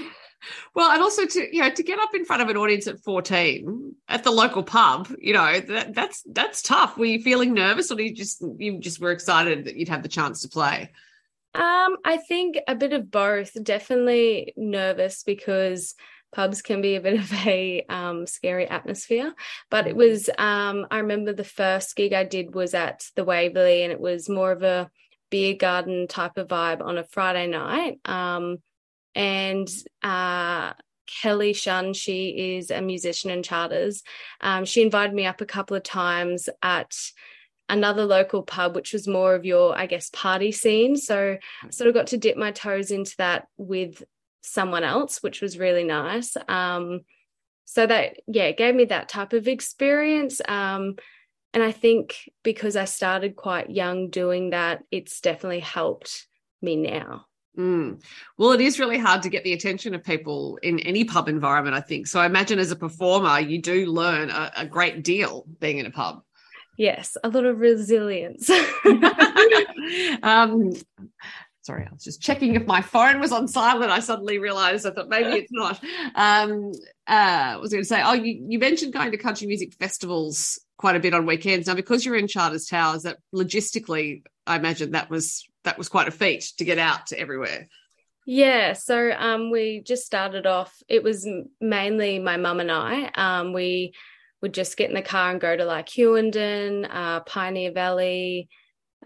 Well, 0.74 0.90
and 0.90 1.00
also 1.00 1.24
to 1.24 1.54
you 1.54 1.62
know 1.62 1.70
to 1.70 1.82
get 1.84 2.00
up 2.00 2.12
in 2.12 2.24
front 2.24 2.42
of 2.42 2.48
an 2.48 2.56
audience 2.56 2.88
at 2.88 3.00
14 3.00 3.94
at 4.08 4.24
the 4.24 4.32
local 4.32 4.64
pub, 4.64 5.08
you 5.20 5.32
know, 5.32 5.60
that, 5.60 5.94
that's 5.94 6.24
that's 6.32 6.62
tough. 6.62 6.98
Were 6.98 7.04
you 7.04 7.22
feeling 7.22 7.54
nervous 7.54 7.92
or 7.92 8.00
you 8.00 8.12
just 8.12 8.42
you 8.56 8.80
just 8.80 9.00
were 9.00 9.12
excited 9.12 9.66
that 9.66 9.76
you'd 9.76 9.88
have 9.88 10.02
the 10.02 10.08
chance 10.08 10.42
to 10.42 10.48
play? 10.48 10.90
Um, 11.54 11.96
I 12.04 12.18
think 12.18 12.58
a 12.68 12.74
bit 12.74 12.92
of 12.92 13.10
both. 13.10 13.52
Definitely 13.62 14.52
nervous 14.56 15.22
because 15.22 15.94
pubs 16.32 16.62
can 16.62 16.80
be 16.80 16.96
a 16.96 17.00
bit 17.00 17.18
of 17.20 17.32
a 17.46 17.84
um, 17.88 18.26
scary 18.26 18.68
atmosphere. 18.68 19.34
But 19.70 19.86
it 19.86 19.96
was, 19.96 20.28
um, 20.38 20.86
I 20.90 20.98
remember 20.98 21.32
the 21.32 21.44
first 21.44 21.96
gig 21.96 22.12
I 22.12 22.24
did 22.24 22.54
was 22.54 22.74
at 22.74 23.06
the 23.16 23.24
Waverley, 23.24 23.82
and 23.82 23.92
it 23.92 24.00
was 24.00 24.28
more 24.28 24.52
of 24.52 24.62
a 24.62 24.90
beer 25.30 25.54
garden 25.54 26.06
type 26.08 26.38
of 26.38 26.48
vibe 26.48 26.82
on 26.82 26.98
a 26.98 27.04
Friday 27.04 27.46
night. 27.46 28.00
Um, 28.04 28.58
and 29.14 29.68
uh, 30.02 30.72
Kelly 31.22 31.52
Shun, 31.52 31.92
she 31.92 32.56
is 32.56 32.70
a 32.70 32.80
musician 32.80 33.30
in 33.30 33.42
charters. 33.42 34.02
Um, 34.40 34.64
she 34.64 34.82
invited 34.82 35.14
me 35.14 35.26
up 35.26 35.40
a 35.40 35.46
couple 35.46 35.76
of 35.76 35.82
times 35.82 36.48
at 36.62 36.94
another 37.68 38.04
local 38.04 38.42
pub, 38.42 38.74
which 38.74 38.92
was 38.92 39.08
more 39.08 39.34
of 39.34 39.44
your, 39.44 39.76
I 39.76 39.86
guess, 39.86 40.10
party 40.10 40.52
scene. 40.52 40.96
So 40.96 41.36
I 41.64 41.70
sort 41.70 41.88
of 41.88 41.94
got 41.94 42.08
to 42.08 42.16
dip 42.16 42.36
my 42.36 42.52
toes 42.52 42.90
into 42.90 43.14
that 43.18 43.46
with 43.56 44.02
someone 44.40 44.84
else, 44.84 45.22
which 45.22 45.40
was 45.40 45.58
really 45.58 45.84
nice. 45.84 46.36
Um, 46.48 47.00
so 47.64 47.86
that, 47.86 48.16
yeah, 48.26 48.52
gave 48.52 48.74
me 48.74 48.86
that 48.86 49.08
type 49.08 49.32
of 49.32 49.46
experience. 49.46 50.40
Um, 50.48 50.96
and 51.52 51.62
I 51.62 51.72
think 51.72 52.16
because 52.42 52.76
I 52.76 52.84
started 52.84 53.36
quite 53.36 53.70
young 53.70 54.10
doing 54.10 54.50
that, 54.50 54.84
it's 54.90 55.20
definitely 55.20 55.60
helped 55.60 56.26
me 56.62 56.76
now. 56.76 57.26
Mm. 57.58 58.00
Well, 58.36 58.52
it 58.52 58.60
is 58.60 58.78
really 58.78 58.98
hard 58.98 59.22
to 59.22 59.28
get 59.28 59.42
the 59.42 59.52
attention 59.52 59.94
of 59.94 60.04
people 60.04 60.58
in 60.62 60.78
any 60.80 61.04
pub 61.04 61.28
environment, 61.28 61.74
I 61.74 61.80
think. 61.80 62.06
So 62.06 62.20
I 62.20 62.26
imagine 62.26 62.58
as 62.58 62.70
a 62.70 62.76
performer, 62.76 63.40
you 63.40 63.60
do 63.60 63.86
learn 63.86 64.30
a, 64.30 64.52
a 64.58 64.66
great 64.66 65.02
deal 65.02 65.44
being 65.58 65.78
in 65.78 65.86
a 65.86 65.90
pub. 65.90 66.22
Yes, 66.76 67.16
a 67.24 67.28
lot 67.28 67.44
of 67.44 67.58
resilience. 67.58 68.48
um, 70.22 70.72
sorry, 71.68 71.86
I 71.86 71.92
was 71.92 72.02
just 72.02 72.22
checking 72.22 72.54
if 72.54 72.66
my 72.66 72.80
phone 72.80 73.20
was 73.20 73.30
on 73.30 73.46
silent. 73.46 73.90
I 73.90 74.00
suddenly 74.00 74.38
realized 74.38 74.86
I 74.86 74.90
thought 74.90 75.10
maybe 75.10 75.38
it's 75.38 75.52
not. 75.52 75.78
Um, 76.14 76.72
uh, 77.06 77.52
I 77.52 77.56
was 77.56 77.72
going 77.72 77.82
to 77.82 77.88
say, 77.88 78.00
oh, 78.02 78.14
you, 78.14 78.46
you 78.48 78.58
mentioned 78.58 78.94
going 78.94 79.10
to 79.10 79.18
country 79.18 79.46
music 79.46 79.74
festivals 79.74 80.58
quite 80.78 80.96
a 80.96 81.00
bit 81.00 81.12
on 81.12 81.26
weekends. 81.26 81.66
Now, 81.66 81.74
because 81.74 82.06
you're 82.06 82.16
in 82.16 82.26
Charters 82.26 82.64
Towers, 82.64 83.02
that 83.02 83.18
logistically, 83.34 84.22
I 84.46 84.56
imagine 84.56 84.92
that 84.92 85.10
was 85.10 85.46
that 85.64 85.76
was 85.76 85.90
quite 85.90 86.08
a 86.08 86.10
feat 86.10 86.52
to 86.56 86.64
get 86.64 86.78
out 86.78 87.08
to 87.08 87.20
everywhere. 87.20 87.68
Yeah, 88.24 88.72
so 88.72 89.12
um, 89.12 89.50
we 89.50 89.82
just 89.84 90.06
started 90.06 90.46
off. 90.46 90.74
It 90.88 91.02
was 91.02 91.28
mainly 91.60 92.18
my 92.18 92.38
mum 92.38 92.60
and 92.60 92.72
I. 92.72 93.10
Um, 93.14 93.52
we 93.52 93.92
would 94.40 94.54
just 94.54 94.78
get 94.78 94.88
in 94.88 94.94
the 94.94 95.02
car 95.02 95.32
and 95.32 95.40
go 95.40 95.54
to 95.54 95.66
like 95.66 95.90
Hughenden, 95.90 96.86
uh, 96.90 97.20
Pioneer 97.20 97.72
Valley, 97.72 98.48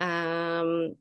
um, 0.00 0.94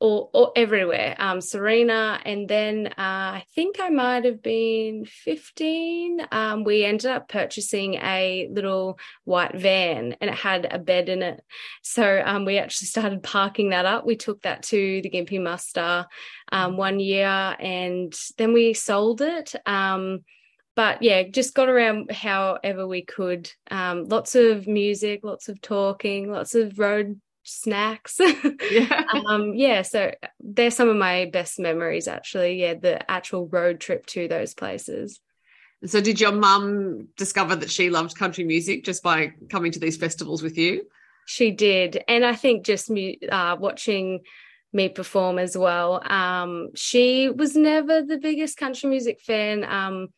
or, 0.00 0.30
or 0.32 0.52
everywhere, 0.54 1.16
um, 1.18 1.38
Sarina. 1.38 2.20
And 2.24 2.48
then 2.48 2.86
uh, 2.86 2.92
I 2.98 3.44
think 3.54 3.80
I 3.80 3.88
might 3.88 4.24
have 4.24 4.42
been 4.42 5.04
15. 5.06 6.26
Um, 6.30 6.64
we 6.64 6.84
ended 6.84 7.10
up 7.10 7.28
purchasing 7.28 7.94
a 7.94 8.48
little 8.50 8.98
white 9.24 9.56
van 9.56 10.16
and 10.20 10.30
it 10.30 10.36
had 10.36 10.68
a 10.70 10.78
bed 10.78 11.08
in 11.08 11.22
it. 11.22 11.42
So 11.82 12.22
um, 12.24 12.44
we 12.44 12.58
actually 12.58 12.86
started 12.86 13.22
parking 13.22 13.70
that 13.70 13.86
up. 13.86 14.06
We 14.06 14.16
took 14.16 14.42
that 14.42 14.62
to 14.64 15.02
the 15.02 15.10
Gympie 15.10 15.42
Muster 15.42 16.06
um, 16.52 16.76
one 16.76 17.00
year 17.00 17.56
and 17.58 18.14
then 18.36 18.52
we 18.52 18.74
sold 18.74 19.20
it. 19.20 19.54
Um, 19.66 20.20
but 20.76 21.02
yeah, 21.02 21.24
just 21.24 21.54
got 21.54 21.68
around 21.68 22.12
however 22.12 22.86
we 22.86 23.04
could. 23.04 23.50
Um, 23.68 24.04
lots 24.04 24.36
of 24.36 24.68
music, 24.68 25.24
lots 25.24 25.48
of 25.48 25.60
talking, 25.60 26.30
lots 26.30 26.54
of 26.54 26.78
road 26.78 27.20
snacks. 27.48 28.20
yeah. 28.70 29.04
um, 29.26 29.54
yeah, 29.54 29.82
so 29.82 30.12
they're 30.40 30.70
some 30.70 30.88
of 30.88 30.96
my 30.96 31.26
best 31.26 31.58
memories 31.58 32.08
actually. 32.08 32.60
Yeah, 32.60 32.74
the 32.74 33.10
actual 33.10 33.46
road 33.48 33.80
trip 33.80 34.06
to 34.06 34.28
those 34.28 34.54
places. 34.54 35.20
So 35.86 36.00
did 36.00 36.20
your 36.20 36.32
mum 36.32 37.08
discover 37.16 37.54
that 37.56 37.70
she 37.70 37.88
loved 37.88 38.16
country 38.16 38.44
music 38.44 38.84
just 38.84 39.02
by 39.02 39.32
coming 39.48 39.70
to 39.72 39.78
these 39.78 39.96
festivals 39.96 40.42
with 40.42 40.58
you? 40.58 40.86
She 41.26 41.52
did. 41.52 42.02
And 42.08 42.24
I 42.24 42.34
think 42.34 42.64
just 42.64 42.90
uh, 42.90 43.56
watching 43.60 44.20
me 44.72 44.88
perform 44.88 45.38
as 45.38 45.56
well. 45.56 46.02
Um, 46.10 46.70
she 46.74 47.28
was 47.28 47.56
never 47.56 48.02
the 48.02 48.18
biggest 48.18 48.56
country 48.56 48.90
music 48.90 49.20
fan. 49.20 49.64
Um, 49.64 50.08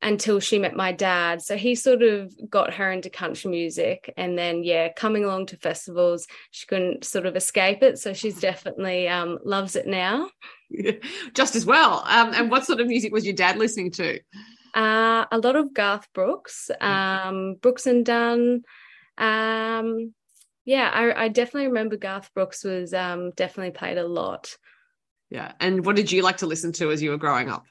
until 0.00 0.38
she 0.38 0.58
met 0.58 0.76
my 0.76 0.92
dad. 0.92 1.42
So 1.42 1.56
he 1.56 1.74
sort 1.74 2.02
of 2.02 2.32
got 2.48 2.74
her 2.74 2.90
into 2.90 3.10
country 3.10 3.50
music. 3.50 4.12
And 4.16 4.38
then, 4.38 4.62
yeah, 4.62 4.92
coming 4.92 5.24
along 5.24 5.46
to 5.46 5.56
festivals, 5.56 6.26
she 6.50 6.66
couldn't 6.66 7.04
sort 7.04 7.26
of 7.26 7.34
escape 7.34 7.82
it. 7.82 7.98
So 7.98 8.12
she's 8.12 8.38
definitely 8.40 9.08
um, 9.08 9.38
loves 9.44 9.74
it 9.74 9.86
now. 9.86 10.30
Just 11.34 11.56
as 11.56 11.66
well. 11.66 12.04
Um, 12.06 12.32
and 12.34 12.50
what 12.50 12.64
sort 12.64 12.80
of 12.80 12.86
music 12.86 13.12
was 13.12 13.24
your 13.24 13.34
dad 13.34 13.58
listening 13.58 13.90
to? 13.92 14.20
Uh, 14.74 15.24
a 15.32 15.38
lot 15.38 15.56
of 15.56 15.74
Garth 15.74 16.06
Brooks, 16.14 16.70
um, 16.80 17.56
Brooks 17.60 17.86
and 17.86 18.06
Dunn. 18.06 18.62
Um, 19.16 20.14
yeah, 20.64 20.90
I, 20.92 21.24
I, 21.24 21.28
definitely 21.28 21.68
remember 21.68 21.96
Garth 21.96 22.32
Brooks 22.34 22.62
was 22.62 22.94
um, 22.94 23.32
definitely 23.32 23.72
played 23.72 23.98
a 23.98 24.06
lot. 24.06 24.54
Yeah. 25.30 25.52
And 25.58 25.84
what 25.84 25.96
did 25.96 26.12
you 26.12 26.22
like 26.22 26.36
to 26.38 26.46
listen 26.46 26.72
to 26.74 26.92
as 26.92 27.02
you 27.02 27.10
were 27.10 27.16
growing 27.16 27.48
up? 27.48 27.64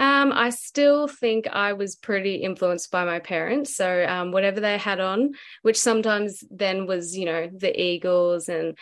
Um, 0.00 0.32
I 0.32 0.48
still 0.48 1.08
think 1.08 1.46
I 1.46 1.74
was 1.74 1.94
pretty 1.94 2.36
influenced 2.36 2.90
by 2.90 3.04
my 3.04 3.18
parents. 3.18 3.76
So 3.76 4.06
um, 4.08 4.32
whatever 4.32 4.58
they 4.58 4.78
had 4.78 4.98
on, 4.98 5.32
which 5.60 5.78
sometimes 5.78 6.42
then 6.50 6.86
was, 6.86 7.14
you 7.14 7.26
know, 7.26 7.50
the 7.54 7.78
Eagles 7.78 8.48
and 8.48 8.78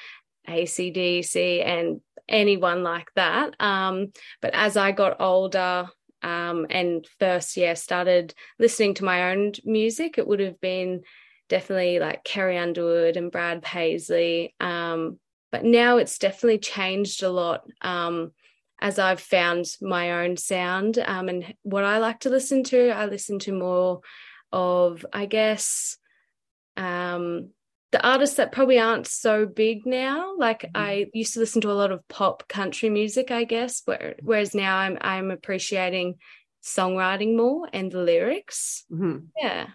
ACDC 0.48 1.66
and 1.66 2.00
anyone 2.28 2.84
like 2.84 3.08
that. 3.16 3.56
Um, 3.58 4.12
but 4.40 4.54
as 4.54 4.76
I 4.76 4.92
got 4.92 5.20
older 5.20 5.88
um, 6.22 6.68
and 6.70 7.04
first, 7.18 7.56
yeah, 7.56 7.74
started 7.74 8.32
listening 8.60 8.94
to 8.94 9.04
my 9.04 9.32
own 9.32 9.54
music, 9.64 10.18
it 10.18 10.26
would 10.28 10.38
have 10.38 10.60
been 10.60 11.02
definitely 11.48 11.98
like 11.98 12.22
Carrie 12.22 12.58
Underwood 12.58 13.16
and 13.16 13.32
Brad 13.32 13.62
Paisley. 13.62 14.54
Um, 14.60 15.18
but 15.50 15.64
now 15.64 15.96
it's 15.96 16.18
definitely 16.18 16.58
changed 16.58 17.24
a 17.24 17.30
lot. 17.30 17.64
Um, 17.80 18.30
as 18.80 18.98
I've 18.98 19.20
found 19.20 19.66
my 19.80 20.24
own 20.24 20.36
sound 20.36 20.98
um, 20.98 21.28
and 21.28 21.54
what 21.62 21.84
I 21.84 21.98
like 21.98 22.20
to 22.20 22.30
listen 22.30 22.62
to. 22.64 22.90
I 22.90 23.06
listen 23.06 23.38
to 23.40 23.52
more 23.52 24.00
of, 24.52 25.04
I 25.12 25.26
guess, 25.26 25.96
um, 26.76 27.50
the 27.90 28.06
artists 28.06 28.36
that 28.36 28.52
probably 28.52 28.78
aren't 28.78 29.06
so 29.06 29.46
big 29.46 29.86
now. 29.86 30.36
Like 30.36 30.62
mm-hmm. 30.62 30.76
I 30.76 31.06
used 31.12 31.34
to 31.34 31.40
listen 31.40 31.60
to 31.62 31.70
a 31.70 31.72
lot 31.72 31.90
of 31.90 32.06
pop 32.08 32.46
country 32.48 32.90
music, 32.90 33.30
I 33.30 33.44
guess, 33.44 33.82
where, 33.84 34.14
whereas 34.22 34.54
now 34.54 34.76
I'm 34.76 34.98
I'm 35.00 35.30
appreciating 35.30 36.16
songwriting 36.62 37.36
more 37.36 37.68
and 37.72 37.90
the 37.90 37.98
lyrics. 37.98 38.84
Mm-hmm. 38.92 39.26
Yeah. 39.36 39.68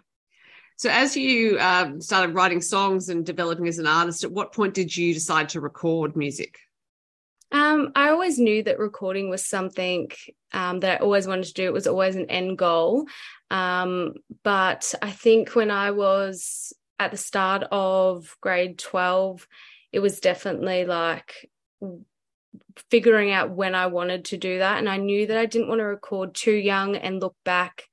So, 0.75 0.89
as 0.89 1.15
you 1.15 1.60
um, 1.60 2.01
started 2.01 2.36
writing 2.36 2.62
songs 2.62 3.10
and 3.10 3.25
developing 3.25 3.67
as 3.67 3.79
an 3.79 3.88
artist, 3.88 4.24
at 4.24 4.31
what 4.31 4.53
point 4.53 4.74
did 4.74 4.95
you 4.95 5.13
decide 5.13 5.50
to 5.50 5.62
record 5.62 6.15
music? 6.15 6.57
Um, 7.53 7.91
I 7.95 8.10
always 8.10 8.39
knew 8.39 8.63
that 8.63 8.79
recording 8.79 9.29
was 9.29 9.45
something 9.45 10.10
um, 10.53 10.79
that 10.79 11.00
I 11.00 11.03
always 11.03 11.27
wanted 11.27 11.45
to 11.45 11.53
do. 11.53 11.65
It 11.65 11.74
was 11.74 11.86
always 11.86 12.15
an 12.15 12.29
end 12.29 12.57
goal. 12.57 13.05
Um, 13.51 14.15
but 14.43 14.93
I 15.01 15.12
think 15.12 15.55
when 15.55 15.69
I 15.69 15.91
was 15.91 16.74
at 16.98 17.12
the 17.12 17.17
start 17.17 17.63
of 17.72 18.36
grade 18.41 18.79
12, 18.79 19.48
it 19.91 20.00
was 20.00 20.19
definitely 20.19 20.86
like 20.86 21.48
figuring 22.89 23.31
out 23.31 23.51
when 23.51 23.75
I 23.75 23.86
wanted 23.86 24.25
to 24.25 24.38
do 24.38 24.57
that. 24.57 24.79
And 24.79 24.89
I 24.89 24.98
knew 24.98 25.27
that 25.27 25.38
I 25.38 25.45
didn't 25.45 25.69
want 25.69 25.79
to 25.79 25.86
record 25.86 26.33
too 26.33 26.55
young 26.55 26.95
and 26.95 27.22
look 27.22 27.36
back 27.45 27.83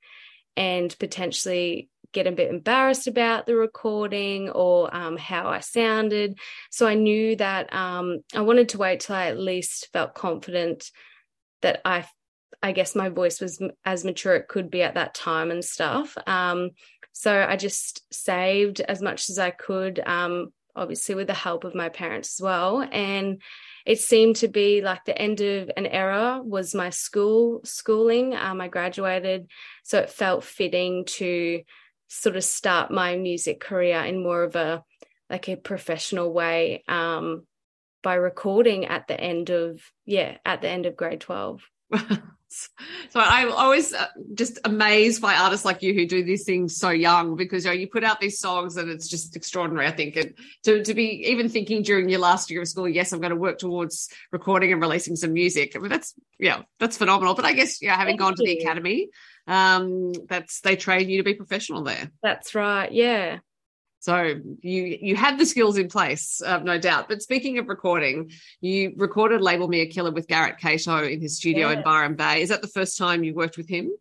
and 0.57 0.95
potentially 0.99 1.89
get 2.13 2.27
a 2.27 2.31
bit 2.31 2.49
embarrassed 2.49 3.07
about 3.07 3.45
the 3.45 3.55
recording 3.55 4.49
or 4.49 4.93
um, 4.95 5.17
how 5.17 5.47
I 5.47 5.59
sounded. 5.59 6.37
So 6.69 6.87
I 6.87 6.95
knew 6.95 7.35
that 7.37 7.73
um, 7.73 8.19
I 8.35 8.41
wanted 8.41 8.69
to 8.69 8.77
wait 8.77 9.01
till 9.01 9.15
I 9.15 9.27
at 9.27 9.39
least 9.39 9.89
felt 9.93 10.13
confident 10.13 10.91
that 11.61 11.81
I, 11.85 12.05
I 12.61 12.71
guess 12.71 12.95
my 12.95 13.09
voice 13.09 13.39
was 13.39 13.61
as 13.85 14.03
mature 14.05 14.35
it 14.35 14.47
could 14.47 14.69
be 14.69 14.83
at 14.83 14.95
that 14.95 15.13
time 15.13 15.51
and 15.51 15.63
stuff. 15.63 16.17
Um, 16.27 16.71
so 17.13 17.45
I 17.47 17.55
just 17.55 18.01
saved 18.13 18.81
as 18.81 19.01
much 19.01 19.29
as 19.29 19.37
I 19.37 19.51
could, 19.51 19.99
um, 20.05 20.53
obviously 20.75 21.15
with 21.15 21.27
the 21.27 21.33
help 21.33 21.63
of 21.63 21.75
my 21.75 21.89
parents 21.89 22.39
as 22.39 22.43
well. 22.43 22.87
And 22.91 23.41
it 23.85 23.99
seemed 23.99 24.37
to 24.37 24.47
be 24.47 24.81
like 24.81 25.05
the 25.05 25.19
end 25.19 25.41
of 25.41 25.71
an 25.75 25.85
era 25.87 26.41
was 26.43 26.75
my 26.75 26.89
school 26.89 27.61
schooling. 27.63 28.35
Um, 28.35 28.61
I 28.61 28.67
graduated, 28.67 29.49
so 29.83 29.99
it 29.99 30.09
felt 30.09 30.43
fitting 30.43 31.05
to 31.05 31.61
sort 32.13 32.35
of 32.35 32.43
start 32.43 32.91
my 32.91 33.15
music 33.15 33.61
career 33.61 34.01
in 34.01 34.21
more 34.21 34.43
of 34.43 34.57
a 34.57 34.83
like 35.29 35.47
a 35.47 35.55
professional 35.55 36.33
way 36.33 36.83
um, 36.89 37.47
by 38.03 38.15
recording 38.15 38.85
at 38.85 39.07
the 39.07 39.17
end 39.17 39.49
of 39.49 39.79
yeah 40.05 40.37
at 40.45 40.61
the 40.61 40.67
end 40.67 40.85
of 40.85 40.97
grade 40.97 41.21
12 41.21 41.61
so 43.09 43.19
I'm 43.19 43.51
always 43.51 43.93
uh, 43.93 44.07
just 44.33 44.59
amazed 44.65 45.21
by 45.21 45.35
artists 45.35 45.65
like 45.65 45.81
you 45.81 45.93
who 45.93 46.05
do 46.05 46.23
these 46.23 46.43
things 46.43 46.77
so 46.77 46.89
young 46.89 47.35
because 47.35 47.65
you 47.65 47.71
know 47.71 47.75
you 47.75 47.87
put 47.87 48.03
out 48.03 48.19
these 48.19 48.39
songs 48.39 48.77
and 48.77 48.89
it's 48.89 49.07
just 49.07 49.35
extraordinary. 49.35 49.87
I 49.87 49.91
think 49.91 50.15
and 50.15 50.33
to 50.63 50.83
to 50.83 50.93
be 50.93 51.29
even 51.29 51.49
thinking 51.49 51.83
during 51.83 52.09
your 52.09 52.19
last 52.19 52.51
year 52.51 52.61
of 52.61 52.67
school, 52.67 52.87
yes, 52.87 53.11
I'm 53.11 53.21
going 53.21 53.31
to 53.31 53.35
work 53.35 53.57
towards 53.57 54.09
recording 54.31 54.71
and 54.71 54.81
releasing 54.81 55.15
some 55.15 55.33
music. 55.33 55.75
I 55.75 55.79
mean, 55.79 55.89
that's 55.89 56.13
yeah, 56.39 56.63
that's 56.79 56.97
phenomenal. 56.97 57.35
But 57.35 57.45
I 57.45 57.53
guess 57.53 57.81
yeah, 57.81 57.95
having 57.95 58.17
Thank 58.17 58.19
gone 58.19 58.35
to 58.35 58.43
the 58.43 58.59
academy, 58.59 59.09
um, 59.47 60.13
that's 60.27 60.61
they 60.61 60.75
train 60.75 61.09
you 61.09 61.17
to 61.17 61.23
be 61.23 61.33
professional 61.33 61.83
there. 61.83 62.11
That's 62.21 62.55
right. 62.55 62.91
Yeah. 62.91 63.39
So 64.01 64.41
you 64.61 64.97
you 64.99 65.15
had 65.15 65.37
the 65.37 65.45
skills 65.45 65.77
in 65.77 65.87
place, 65.87 66.41
uh, 66.43 66.57
no 66.57 66.79
doubt. 66.79 67.07
But 67.07 67.21
speaking 67.21 67.59
of 67.59 67.69
recording, 67.69 68.31
you 68.59 68.93
recorded 68.97 69.41
"Label 69.41 69.67
Me 69.67 69.81
a 69.81 69.85
Killer" 69.85 70.11
with 70.11 70.27
Garrett 70.27 70.57
Kato 70.57 71.03
in 71.03 71.21
his 71.21 71.37
studio 71.37 71.69
yeah. 71.69 71.77
in 71.77 71.83
Byron 71.83 72.15
Bay. 72.15 72.41
Is 72.41 72.49
that 72.49 72.63
the 72.63 72.67
first 72.67 72.97
time 72.97 73.23
you 73.23 73.35
worked 73.35 73.57
with 73.57 73.69
him? 73.69 73.91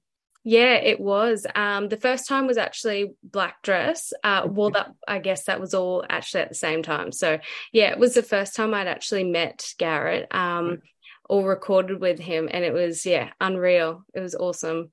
Yeah, 0.42 0.76
it 0.76 0.98
was. 0.98 1.46
Um, 1.54 1.90
the 1.90 1.98
first 1.98 2.26
time 2.26 2.46
was 2.46 2.56
actually 2.56 3.12
Black 3.22 3.60
Dress. 3.62 4.14
Uh, 4.24 4.48
well, 4.48 4.70
that 4.70 4.94
I 5.06 5.18
guess 5.18 5.44
that 5.44 5.60
was 5.60 5.74
all 5.74 6.02
actually 6.08 6.44
at 6.44 6.48
the 6.48 6.54
same 6.54 6.82
time. 6.82 7.12
So 7.12 7.38
yeah, 7.70 7.90
it 7.90 7.98
was 7.98 8.14
the 8.14 8.22
first 8.22 8.56
time 8.56 8.72
I'd 8.72 8.86
actually 8.86 9.24
met 9.24 9.74
Garrett, 9.76 10.34
um, 10.34 10.80
or 11.28 11.46
recorded 11.46 12.00
with 12.00 12.18
him, 12.18 12.48
and 12.50 12.64
it 12.64 12.72
was 12.72 13.04
yeah, 13.04 13.32
unreal. 13.38 14.06
It 14.14 14.20
was 14.20 14.34
awesome. 14.34 14.92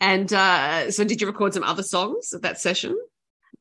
And 0.00 0.32
uh, 0.32 0.92
so, 0.92 1.02
did 1.02 1.20
you 1.20 1.26
record 1.26 1.54
some 1.54 1.64
other 1.64 1.82
songs 1.82 2.32
at 2.32 2.42
that 2.42 2.60
session? 2.60 2.96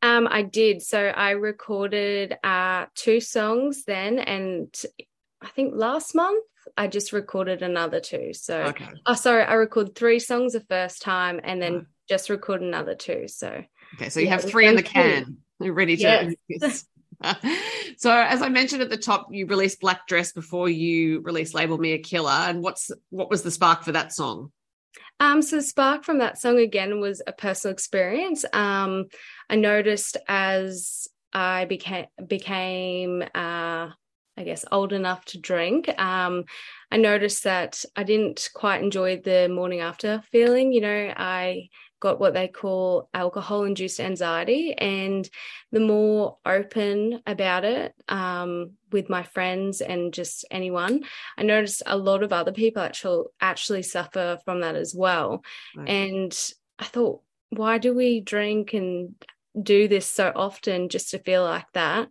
Um, 0.05 0.27
I 0.29 0.43
did. 0.43 0.81
So 0.81 0.99
I 0.99 1.31
recorded 1.31 2.37
uh, 2.43 2.85
two 2.93 3.19
songs 3.19 3.85
then, 3.85 4.19
and 4.19 4.73
I 5.41 5.47
think 5.49 5.73
last 5.75 6.13
month 6.13 6.45
I 6.77 6.87
just 6.87 7.11
recorded 7.11 7.63
another 7.63 7.99
two. 7.99 8.33
So, 8.33 8.61
okay. 8.63 8.87
oh, 9.05 9.15
sorry, 9.15 9.43
I 9.43 9.53
recorded 9.53 9.95
three 9.95 10.19
songs 10.19 10.53
the 10.53 10.59
first 10.59 11.01
time, 11.01 11.39
and 11.43 11.61
then 11.61 11.73
oh. 11.73 11.85
just 12.07 12.29
recorded 12.29 12.67
another 12.67 12.95
two. 12.95 13.27
So, 13.27 13.63
okay, 13.95 14.09
so 14.09 14.19
you 14.19 14.27
yeah, 14.27 14.33
have 14.33 14.43
three 14.43 14.67
in 14.67 14.75
the 14.75 14.83
can, 14.83 15.37
You're 15.59 15.73
ready 15.73 15.97
to. 15.97 16.35
Yes. 16.47 16.85
so 17.97 18.11
as 18.11 18.41
I 18.41 18.49
mentioned 18.49 18.81
at 18.81 18.89
the 18.89 18.97
top, 18.97 19.27
you 19.31 19.47
released 19.47 19.79
Black 19.79 20.05
Dress 20.05 20.33
before 20.33 20.69
you 20.69 21.21
released 21.21 21.53
Label 21.53 21.77
Me 21.77 21.93
a 21.93 21.97
Killer. 21.97 22.29
And 22.29 22.61
what's 22.61 22.91
what 23.09 23.29
was 23.29 23.41
the 23.41 23.51
spark 23.51 23.83
for 23.83 23.93
that 23.93 24.13
song? 24.13 24.51
Um, 25.19 25.41
so 25.41 25.57
the 25.57 25.61
spark 25.61 26.03
from 26.03 26.19
that 26.19 26.37
song 26.37 26.59
again 26.59 26.99
was 26.99 27.21
a 27.25 27.31
personal 27.31 27.73
experience. 27.73 28.45
Um, 28.53 29.05
I 29.49 29.55
noticed 29.55 30.17
as 30.27 31.07
I 31.33 31.65
became 31.65 32.05
became 32.27 33.21
uh, 33.21 33.89
I 34.37 34.43
guess 34.43 34.65
old 34.71 34.91
enough 34.93 35.23
to 35.25 35.39
drink. 35.39 35.87
Um, 35.99 36.45
I 36.91 36.97
noticed 36.97 37.43
that 37.45 37.83
I 37.95 38.03
didn't 38.03 38.49
quite 38.53 38.83
enjoy 38.83 39.21
the 39.21 39.47
morning 39.47 39.79
after 39.79 40.21
feeling. 40.31 40.73
You 40.73 40.81
know, 40.81 41.13
I 41.15 41.69
got 42.05 42.19
what 42.19 42.35
they 42.35 42.47
call 42.47 43.09
alcohol 43.15 43.63
induced 43.63 43.99
anxiety. 43.99 44.75
And 44.77 45.27
the 45.71 45.79
more 45.79 46.37
open 46.45 47.23
about 47.25 47.65
it 47.65 47.95
um, 48.07 48.73
with 48.91 49.09
my 49.09 49.23
friends 49.23 49.81
and 49.81 50.13
just 50.13 50.45
anyone, 50.51 51.03
I 51.35 51.41
noticed 51.41 51.81
a 51.87 51.97
lot 51.97 52.21
of 52.21 52.31
other 52.31 52.51
people 52.51 52.83
actually 52.83 53.25
actually 53.41 53.81
suffer 53.81 54.37
from 54.45 54.61
that 54.61 54.75
as 54.75 54.93
well. 54.95 55.43
Right. 55.75 55.89
And 55.89 56.39
I 56.77 56.85
thought, 56.85 57.21
why 57.49 57.79
do 57.79 57.95
we 57.95 58.21
drink 58.21 58.73
and 58.73 59.15
do 59.59 59.87
this 59.87 60.05
so 60.05 60.31
often 60.35 60.89
just 60.89 61.09
to 61.09 61.17
feel 61.17 61.43
like 61.43 61.71
that? 61.73 62.09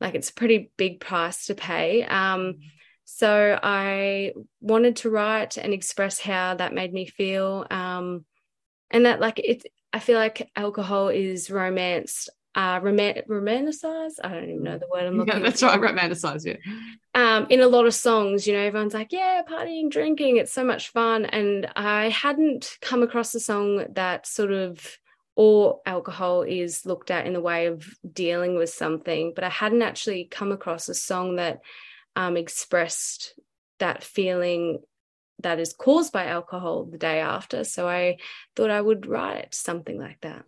Like 0.00 0.14
it's 0.14 0.30
a 0.30 0.34
pretty 0.34 0.70
big 0.78 0.98
price 0.98 1.44
to 1.46 1.54
pay. 1.54 2.04
Um, 2.04 2.40
mm-hmm. 2.40 2.60
so 3.04 3.58
I 3.62 4.32
wanted 4.62 4.96
to 4.96 5.10
write 5.10 5.58
and 5.58 5.74
express 5.74 6.18
how 6.18 6.54
that 6.54 6.72
made 6.72 6.94
me 6.94 7.04
feel. 7.04 7.66
Um, 7.70 8.24
and 8.90 9.06
that 9.06 9.20
like 9.20 9.40
it's 9.42 9.64
i 9.92 9.98
feel 9.98 10.18
like 10.18 10.50
alcohol 10.56 11.08
is 11.08 11.50
romanced 11.50 12.30
uh 12.54 12.80
rom- 12.82 12.96
romanticized? 12.96 14.14
I 14.24 14.30
don't 14.30 14.50
even 14.50 14.62
know 14.62 14.78
the 14.78 14.88
word 14.90 15.04
i'm 15.04 15.16
looking 15.18 15.34
yeah, 15.34 15.40
that's 15.40 15.62
right 15.62 15.80
romanticized 15.80 16.46
yeah. 16.46 16.56
Um 17.14 17.46
in 17.50 17.60
a 17.60 17.68
lot 17.68 17.86
of 17.86 17.94
songs 17.94 18.46
you 18.46 18.54
know 18.54 18.60
everyone's 18.60 18.94
like 18.94 19.12
yeah 19.12 19.42
partying 19.48 19.90
drinking 19.90 20.36
it's 20.36 20.52
so 20.52 20.64
much 20.64 20.88
fun. 20.88 21.24
And 21.26 21.68
i 21.76 22.08
hadn't 22.08 22.78
come 22.80 23.02
across 23.02 23.34
a 23.34 23.40
song 23.40 23.84
that 23.92 24.26
sort 24.26 24.52
of 24.52 24.98
or 25.34 25.80
alcohol 25.84 26.42
is 26.42 26.86
looked 26.86 27.10
at 27.10 27.26
in 27.26 27.34
the 27.34 27.42
way 27.42 27.66
of 27.66 27.86
dealing 28.10 28.56
with 28.56 28.70
something 28.70 29.32
but 29.34 29.44
i 29.44 29.50
hadn't 29.50 29.82
actually 29.82 30.24
come 30.24 30.50
across 30.50 30.88
a 30.88 30.94
song 30.94 31.36
that 31.36 31.60
um, 32.16 32.38
expressed 32.38 33.38
that 33.78 34.02
feeling 34.02 34.80
that 35.40 35.60
is 35.60 35.72
caused 35.72 36.12
by 36.12 36.26
alcohol 36.26 36.84
the 36.84 36.98
day 36.98 37.20
after. 37.20 37.64
So 37.64 37.88
I 37.88 38.18
thought 38.54 38.70
I 38.70 38.80
would 38.80 39.06
write 39.06 39.54
something 39.54 39.98
like 39.98 40.20
that. 40.22 40.44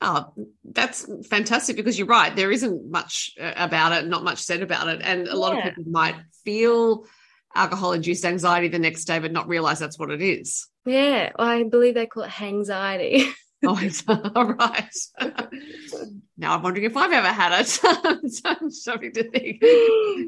Oh, 0.00 0.32
that's 0.64 1.08
fantastic 1.28 1.74
because 1.74 1.98
you're 1.98 2.06
right. 2.06 2.34
There 2.34 2.52
isn't 2.52 2.90
much 2.90 3.32
uh, 3.40 3.52
about 3.56 3.92
it, 3.92 4.06
not 4.06 4.22
much 4.22 4.38
said 4.38 4.62
about 4.62 4.88
it. 4.88 5.00
And 5.02 5.22
a 5.22 5.30
yeah. 5.30 5.34
lot 5.34 5.58
of 5.58 5.64
people 5.64 5.84
might 5.90 6.14
feel 6.44 7.04
alcohol 7.54 7.92
induced 7.92 8.24
anxiety 8.24 8.68
the 8.68 8.78
next 8.78 9.06
day, 9.06 9.18
but 9.18 9.32
not 9.32 9.48
realize 9.48 9.78
that's 9.78 9.98
what 9.98 10.10
it 10.10 10.22
is. 10.22 10.68
Yeah. 10.86 11.32
Well, 11.36 11.48
I 11.48 11.64
believe 11.64 11.94
they 11.94 12.06
call 12.06 12.24
it 12.24 12.40
anxiety. 12.40 13.28
oh, 13.64 13.78
it's 13.80 14.04
all 14.08 14.54
right. 14.54 14.94
now 16.36 16.54
I'm 16.54 16.62
wondering 16.62 16.86
if 16.86 16.96
I've 16.96 17.12
ever 17.12 17.28
had 17.28 17.60
it. 17.60 17.66
so 18.32 18.40
I'm 18.44 18.70
starting 18.70 19.12
to 19.12 19.30
think. 19.30 19.62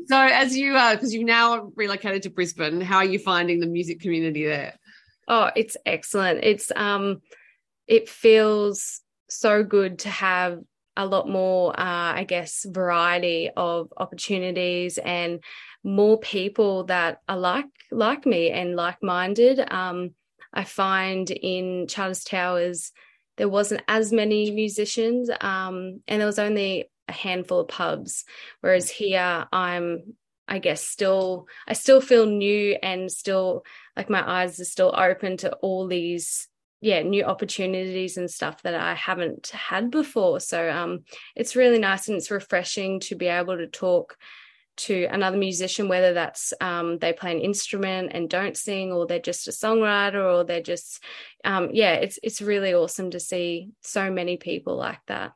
So, 0.08 0.16
as 0.16 0.56
you, 0.56 0.72
because 0.72 1.12
uh, 1.12 1.16
you've 1.16 1.26
now 1.26 1.70
relocated 1.76 2.22
to 2.22 2.30
Brisbane, 2.30 2.80
how 2.80 2.98
are 2.98 3.04
you 3.04 3.18
finding 3.18 3.60
the 3.60 3.66
music 3.66 4.00
community 4.00 4.46
there? 4.46 4.74
Oh, 5.28 5.50
it's 5.54 5.76
excellent. 5.86 6.40
It's 6.42 6.72
um, 6.74 7.22
it 7.86 8.08
feels 8.08 9.00
so 9.28 9.62
good 9.62 10.00
to 10.00 10.08
have 10.08 10.58
a 10.96 11.06
lot 11.06 11.28
more, 11.28 11.78
uh, 11.78 12.14
I 12.14 12.24
guess, 12.24 12.66
variety 12.68 13.50
of 13.56 13.92
opportunities 13.96 14.98
and 14.98 15.42
more 15.82 16.18
people 16.18 16.84
that 16.84 17.20
are 17.28 17.38
like 17.38 17.66
like 17.90 18.26
me 18.26 18.50
and 18.50 18.76
like 18.76 19.02
minded. 19.02 19.60
Um, 19.72 20.14
I 20.52 20.64
find 20.64 21.30
in 21.30 21.86
Charters 21.86 22.24
Towers 22.24 22.92
there 23.40 23.48
wasn't 23.48 23.80
as 23.88 24.12
many 24.12 24.50
musicians 24.50 25.30
um, 25.40 26.02
and 26.06 26.20
there 26.20 26.26
was 26.26 26.38
only 26.38 26.90
a 27.08 27.12
handful 27.12 27.60
of 27.60 27.68
pubs. 27.68 28.26
Whereas 28.60 28.90
here 28.90 29.46
i'm 29.50 30.14
i 30.46 30.58
guess 30.58 30.84
still 30.84 31.46
i 31.66 31.72
still 31.72 32.02
feel 32.02 32.26
new 32.26 32.76
and 32.82 33.10
still 33.10 33.64
like 33.96 34.10
my 34.10 34.22
eyes 34.42 34.60
are 34.60 34.64
still 34.64 34.94
open 34.94 35.38
to 35.38 35.52
all 35.62 35.86
these 35.86 36.48
yeah 36.82 37.00
new 37.00 37.24
opportunities 37.24 38.18
and 38.18 38.30
stuff 38.30 38.62
that 38.62 38.74
i 38.74 38.94
haven't 38.94 39.46
had 39.48 39.90
before. 39.90 40.38
So 40.40 40.70
um 40.70 41.04
it's 41.34 41.56
really 41.56 41.78
nice 41.78 42.08
and 42.08 42.18
it's 42.18 42.30
refreshing 42.30 43.00
to 43.00 43.14
be 43.14 43.28
able 43.28 43.56
to 43.56 43.68
talk 43.68 44.18
to 44.86 45.06
another 45.10 45.36
musician, 45.36 45.88
whether 45.88 46.12
that's 46.12 46.52
um, 46.60 46.98
they 46.98 47.12
play 47.12 47.32
an 47.32 47.40
instrument 47.40 48.12
and 48.14 48.28
don't 48.28 48.56
sing, 48.56 48.92
or 48.92 49.06
they're 49.06 49.18
just 49.18 49.48
a 49.48 49.50
songwriter, 49.50 50.22
or 50.22 50.44
they're 50.44 50.62
just, 50.62 51.02
um, 51.44 51.70
yeah, 51.72 51.94
it's 51.94 52.18
it's 52.22 52.42
really 52.42 52.74
awesome 52.74 53.10
to 53.10 53.20
see 53.20 53.70
so 53.80 54.10
many 54.10 54.36
people 54.36 54.76
like 54.76 55.00
that. 55.06 55.32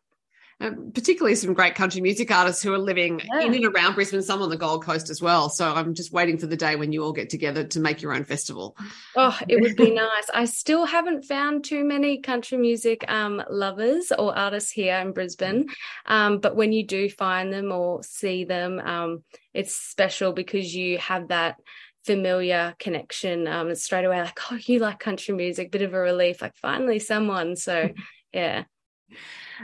Um, 0.61 0.93
particularly 0.95 1.35
some 1.35 1.53
great 1.53 1.75
country 1.75 2.01
music 2.01 2.31
artists 2.31 2.63
who 2.63 2.73
are 2.73 2.79
living 2.79 3.21
yeah. 3.33 3.41
in 3.41 3.55
and 3.55 3.65
around 3.67 3.95
Brisbane, 3.95 4.23
some 4.23 4.41
on 4.41 4.51
the 4.51 4.57
Gold 4.57 4.85
Coast 4.85 5.11
as 5.11 5.21
well. 5.21 5.49
So 5.49 5.73
I'm 5.73 5.95
just 5.95 6.13
waiting 6.13 6.39
for 6.39 6.47
the 6.47 6.57
day 6.57 6.77
when 6.77 6.93
you 6.93 7.03
all 7.03 7.13
get 7.13 7.29
together 7.29 7.65
to 7.65 7.81
make 7.81 8.03
your 8.03 8.15
own 8.15 8.25
festival. 8.25 8.77
Oh, 9.17 9.37
it 9.49 9.61
would 9.61 9.77
be 9.77 9.91
nice. 9.95 10.31
I 10.33 10.45
still 10.45 10.85
haven't 10.85 11.25
found 11.25 11.65
too 11.65 11.85
many 11.85 12.21
country 12.21 12.57
music 12.59 13.05
um, 13.09 13.43
lovers 13.51 14.13
or 14.17 14.37
artists 14.37 14.71
here 14.71 14.97
in 14.99 15.13
Brisbane. 15.13 15.67
Um, 16.07 16.39
but 16.39 16.57
when 16.57 16.73
you 16.73 16.87
do 16.87 17.11
find 17.11 17.53
them 17.53 17.73
or 17.73 18.03
see 18.03 18.45
them, 18.45 18.79
um, 18.79 19.25
it's 19.53 19.75
special 19.75 20.33
because 20.33 20.75
you 20.75 20.99
have 20.99 21.29
that 21.29 21.57
familiar 22.05 22.75
connection. 22.79 23.47
Um, 23.47 23.71
it's 23.71 23.83
straight 23.83 24.05
away 24.05 24.21
like, 24.21 24.39
oh, 24.53 24.59
you 24.61 24.79
like 24.79 24.99
country 24.99 25.35
music, 25.35 25.71
bit 25.71 25.83
of 25.83 25.95
a 25.95 25.99
relief, 25.99 26.43
like 26.43 26.57
finally 26.57 26.99
someone. 26.99 27.57
So, 27.57 27.91
yeah. 28.33 28.65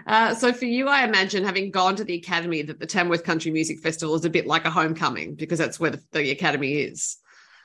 Uh, 0.07 0.35
so 0.35 0.53
for 0.53 0.65
you, 0.65 0.89
I 0.89 1.05
imagine 1.05 1.45
having 1.45 1.71
gone 1.71 1.97
to 1.97 2.05
the 2.05 2.15
academy 2.15 2.63
that 2.63 2.79
the 2.79 2.87
Tamworth 2.87 3.25
Country 3.25 3.51
Music 3.51 3.81
Festival 3.81 4.15
is 4.15 4.25
a 4.25 4.31
bit 4.31 4.47
like 4.47 4.65
a 4.65 4.71
homecoming 4.71 5.35
because 5.35 5.59
that's 5.59 5.81
where 5.81 5.91
the, 5.91 6.03
the 6.13 6.31
academy 6.31 6.75
is. 6.75 7.17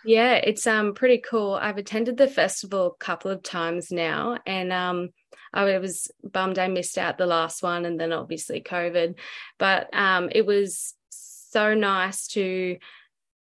Yeah, 0.04 0.36
it's 0.36 0.68
um 0.68 0.94
pretty 0.94 1.18
cool. 1.18 1.56
I've 1.56 1.78
attended 1.78 2.18
the 2.18 2.28
festival 2.28 2.88
a 2.88 3.04
couple 3.04 3.32
of 3.32 3.42
times 3.42 3.92
now, 3.92 4.38
and 4.46 4.72
um 4.72 5.10
I 5.54 5.78
was 5.80 6.12
bummed 6.24 6.60
I 6.60 6.68
missed 6.68 6.98
out 6.98 7.18
the 7.18 7.26
last 7.26 7.64
one, 7.64 7.86
and 7.86 8.00
then 8.00 8.14
obviously 8.14 8.62
COVID, 8.62 9.16
but 9.58 9.92
um 9.94 10.30
it 10.32 10.46
was 10.46 10.94
so 11.10 11.74
nice 11.74 12.28
to 12.30 12.78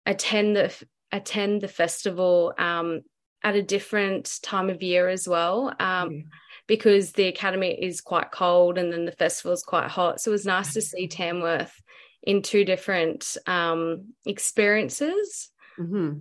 attend 0.07 0.57
the 0.57 0.73
attend 1.15 1.61
the 1.61 1.69
festival 1.69 2.53
um, 2.59 3.03
at 3.43 3.55
a 3.55 3.63
different 3.63 4.39
time 4.43 4.69
of 4.69 4.83
year 4.83 5.09
as 5.09 5.29
well. 5.29 5.69
Um, 5.79 6.11
mm. 6.11 6.25
Because 6.67 7.13
the 7.13 7.27
academy 7.27 7.73
is 7.73 8.01
quite 8.01 8.31
cold 8.31 8.79
and 8.79 8.93
then 8.93 9.05
the 9.05 9.13
festival 9.13 9.53
is 9.53 9.63
quite 9.63 9.89
hot. 9.89 10.21
So 10.21 10.31
it 10.31 10.33
was 10.33 10.47
nice 10.47 10.73
to 10.75 10.81
see 10.81 11.09
Tamworth 11.09 11.79
in 12.23 12.43
two 12.43 12.65
different 12.65 13.37
um, 13.47 14.15
experiences. 14.25 15.51
Mm-hmm. 15.79 16.21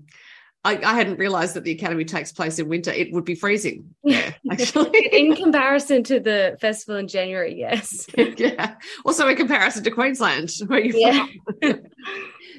I, 0.65 0.77
I, 0.77 0.93
hadn't 0.93 1.19
realized 1.19 1.56
that 1.56 1.65
the 1.65 1.71
academy 1.71 2.06
takes 2.06 2.32
place 2.32 2.58
in 2.58 2.69
winter. 2.69 2.91
It 2.91 3.12
would 3.12 3.25
be 3.25 3.36
freezing. 3.36 3.95
Yeah, 4.03 4.34
actually. 4.51 4.97
in 5.12 5.36
comparison 5.36 6.03
to 6.03 6.19
the 6.19 6.58
festival 6.60 6.97
in 6.97 7.08
January, 7.08 7.58
yes. 7.58 8.06
yeah. 8.17 8.75
Also 9.06 9.27
in 9.27 9.38
comparison 9.38 9.84
to 9.84 9.91
Queensland, 9.91 10.51
where 10.67 10.79
you're 10.79 10.97
yeah. 10.97 11.25
from. 11.62 11.82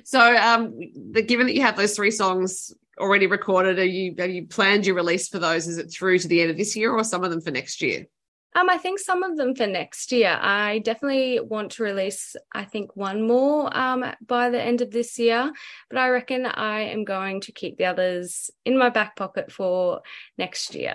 so, 0.04 0.36
um, 0.36 0.78
the, 1.12 1.22
given 1.22 1.46
that 1.46 1.54
you 1.54 1.62
have 1.62 1.76
those 1.76 1.94
three 1.94 2.10
songs 2.10 2.72
already 2.98 3.26
recorded, 3.26 3.78
are 3.78 3.84
you 3.84 4.14
have 4.18 4.30
you 4.30 4.46
planned 4.46 4.86
your 4.86 4.96
release 4.96 5.28
for 5.28 5.38
those? 5.38 5.66
Is 5.66 5.78
it 5.78 5.92
through 5.92 6.18
to 6.20 6.28
the 6.28 6.42
end 6.42 6.50
of 6.50 6.56
this 6.56 6.76
year, 6.76 6.92
or 6.92 7.04
some 7.04 7.24
of 7.24 7.30
them 7.30 7.40
for 7.40 7.50
next 7.50 7.82
year? 7.82 8.06
Um, 8.56 8.70
I 8.70 8.78
think 8.78 9.00
some 9.00 9.24
of 9.24 9.36
them 9.36 9.56
for 9.56 9.66
next 9.66 10.12
year. 10.12 10.38
I 10.40 10.78
definitely 10.78 11.40
want 11.40 11.72
to 11.72 11.82
release, 11.82 12.36
I 12.52 12.64
think, 12.64 12.94
one 12.94 13.26
more 13.26 13.76
um, 13.76 14.04
by 14.24 14.50
the 14.50 14.62
end 14.62 14.80
of 14.80 14.92
this 14.92 15.18
year, 15.18 15.52
but 15.90 15.98
I 15.98 16.08
reckon 16.08 16.46
I 16.46 16.82
am 16.82 17.04
going 17.04 17.40
to 17.42 17.52
keep 17.52 17.78
the 17.78 17.86
others 17.86 18.50
in 18.64 18.78
my 18.78 18.90
back 18.90 19.16
pocket 19.16 19.50
for 19.50 20.02
next 20.38 20.74
year. 20.74 20.94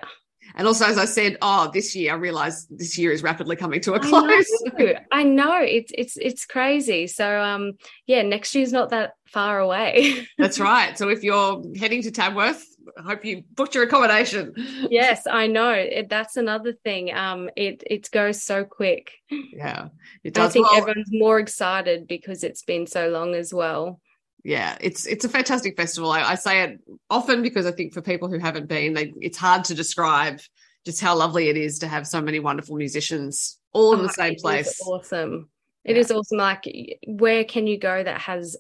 And 0.56 0.68
also, 0.68 0.86
as 0.86 0.98
I 0.98 1.06
said, 1.06 1.38
oh, 1.42 1.70
this 1.74 1.96
year 1.96 2.14
I 2.14 2.16
realized 2.16 2.68
this 2.70 2.98
year 2.98 3.12
is 3.12 3.24
rapidly 3.24 3.56
coming 3.56 3.82
to 3.82 3.94
a 3.94 4.00
close. 4.00 4.46
I 4.66 4.84
know, 4.84 4.94
I 5.12 5.24
know. 5.24 5.62
it's 5.62 5.92
it's 5.96 6.18
it's 6.18 6.46
crazy. 6.46 7.08
So 7.08 7.42
um, 7.42 7.74
yeah, 8.06 8.22
next 8.22 8.56
year's 8.56 8.72
not 8.72 8.90
that 8.90 9.14
far 9.26 9.60
away. 9.60 10.28
That's 10.38 10.60
right. 10.60 10.98
So 10.98 11.10
if 11.10 11.24
you're 11.24 11.64
heading 11.78 12.02
to 12.04 12.12
Tamworth, 12.12 12.66
I 12.98 13.04
hope 13.04 13.24
you 13.24 13.44
booked 13.56 13.76
your 13.76 13.84
accommodation. 13.84 14.54
Yes, 14.90 15.28
I 15.30 15.48
know. 15.48 15.72
It, 15.72 16.10
that's 16.10 16.38
another 16.38 16.74
thing. 16.74 17.14
Um, 17.14 17.50
it 17.56 17.84
it 17.86 18.10
goes 18.12 18.42
so 18.42 18.66
quick. 18.66 19.12
Yeah, 19.30 19.90
it 20.24 20.34
does. 20.34 20.50
I 20.50 20.54
think 20.54 20.70
well, 20.70 20.82
everyone's 20.82 21.10
more 21.12 21.40
excited 21.40 22.08
because 22.08 22.44
it's 22.44 22.64
been 22.64 22.88
so 22.88 23.10
long 23.10 23.36
as 23.36 23.54
well. 23.54 24.00
Yeah, 24.44 24.78
it's 24.80 25.06
it's 25.06 25.26
a 25.26 25.30
fantastic 25.30 25.76
festival. 25.76 26.12
I, 26.12 26.22
I 26.22 26.36
say 26.36 26.64
it 26.64 26.80
often 27.10 27.42
because 27.42 27.66
I 27.66 27.72
think 27.72 27.94
for 27.94 28.02
people 28.02 28.30
who 28.30 28.40
haven't 28.40 28.68
been, 28.68 28.94
they, 28.94 29.14
it's 29.20 29.38
hard 29.38 29.66
to 29.66 29.76
describe 29.76 30.40
just 30.86 31.02
how 31.02 31.16
lovely 31.16 31.50
it 31.50 31.58
is 31.58 31.80
to 31.80 31.88
have 31.88 32.08
so 32.08 32.22
many 32.22 32.40
wonderful 32.40 32.78
musicians 32.78 33.58
all 33.74 33.94
in 33.94 34.00
oh, 34.00 34.04
the 34.04 34.14
same 34.14 34.36
place. 34.36 34.80
awesome. 34.86 35.50
It 35.84 35.96
yeah. 35.96 36.02
is 36.02 36.12
awesome. 36.12 36.38
Like, 36.38 36.64
where 37.06 37.44
can 37.44 37.68
you 37.68 37.78
go 37.78 38.02
that 38.02 38.22
has 38.22 38.56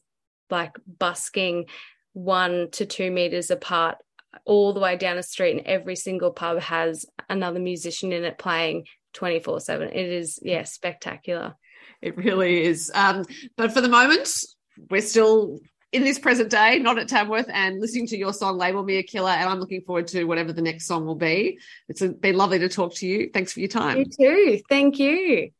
like 0.49 0.75
busking 0.97 1.65
one 2.13 2.69
to 2.71 2.85
two 2.85 3.11
meters 3.11 3.51
apart 3.51 3.97
all 4.45 4.73
the 4.73 4.79
way 4.79 4.95
down 4.97 5.15
the 5.15 5.23
street 5.23 5.57
and 5.57 5.65
every 5.65 5.95
single 5.95 6.31
pub 6.31 6.59
has 6.59 7.05
another 7.29 7.59
musician 7.59 8.11
in 8.11 8.23
it 8.23 8.37
playing 8.37 8.85
24 9.13 9.59
7 9.59 9.89
it 9.89 9.95
is 9.95 10.39
yeah 10.41 10.63
spectacular 10.63 11.55
it 12.01 12.15
really 12.15 12.63
is 12.63 12.91
um, 12.93 13.25
but 13.57 13.71
for 13.71 13.81
the 13.81 13.89
moment 13.89 14.43
we're 14.89 15.01
still 15.01 15.59
in 15.91 16.03
this 16.03 16.19
present 16.19 16.49
day 16.49 16.79
not 16.79 16.99
at 16.99 17.07
tamworth 17.07 17.49
and 17.51 17.81
listening 17.81 18.05
to 18.05 18.17
your 18.17 18.31
song 18.31 18.57
label 18.57 18.83
me 18.83 18.97
a 18.97 19.03
killer 19.03 19.31
and 19.31 19.49
i'm 19.49 19.59
looking 19.59 19.81
forward 19.81 20.05
to 20.05 20.23
whatever 20.25 20.53
the 20.53 20.61
next 20.61 20.85
song 20.85 21.05
will 21.05 21.15
be. 21.15 21.59
It's 21.87 22.01
been 22.01 22.35
lovely 22.35 22.59
to 22.59 22.69
talk 22.69 22.95
to 22.95 23.07
you. 23.07 23.29
Thanks 23.33 23.53
for 23.53 23.59
your 23.59 23.69
time. 23.69 23.97
You 23.97 24.05
too. 24.05 24.61
Thank 24.69 24.99
you. 24.99 25.51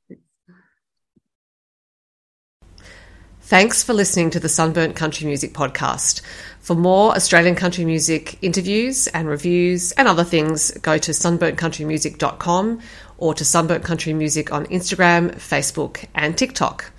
Thanks 3.42 3.82
for 3.82 3.94
listening 3.94 4.30
to 4.32 4.40
the 4.40 4.50
Sunburnt 4.50 4.96
Country 4.96 5.26
Music 5.26 5.54
Podcast. 5.54 6.22
For 6.60 6.76
more 6.76 7.16
Australian 7.16 7.56
country 7.56 7.84
music 7.84 8.38
interviews 8.44 9.08
and 9.08 9.28
reviews 9.28 9.92
and 9.94 10.08
other 10.08 10.24
things, 10.24 10.70
go 10.82 11.00
to 11.00 11.12
sunburntcountrymusic.com 11.12 12.80
or 13.18 13.34
to 13.34 13.44
Sunburnt 13.44 13.84
Country 13.84 14.14
Music 14.14 14.54
on 14.54 14.68
Instagram, 14.68 15.34
Facebook, 15.36 16.06
and 16.14 16.38
TikTok. 16.38 16.92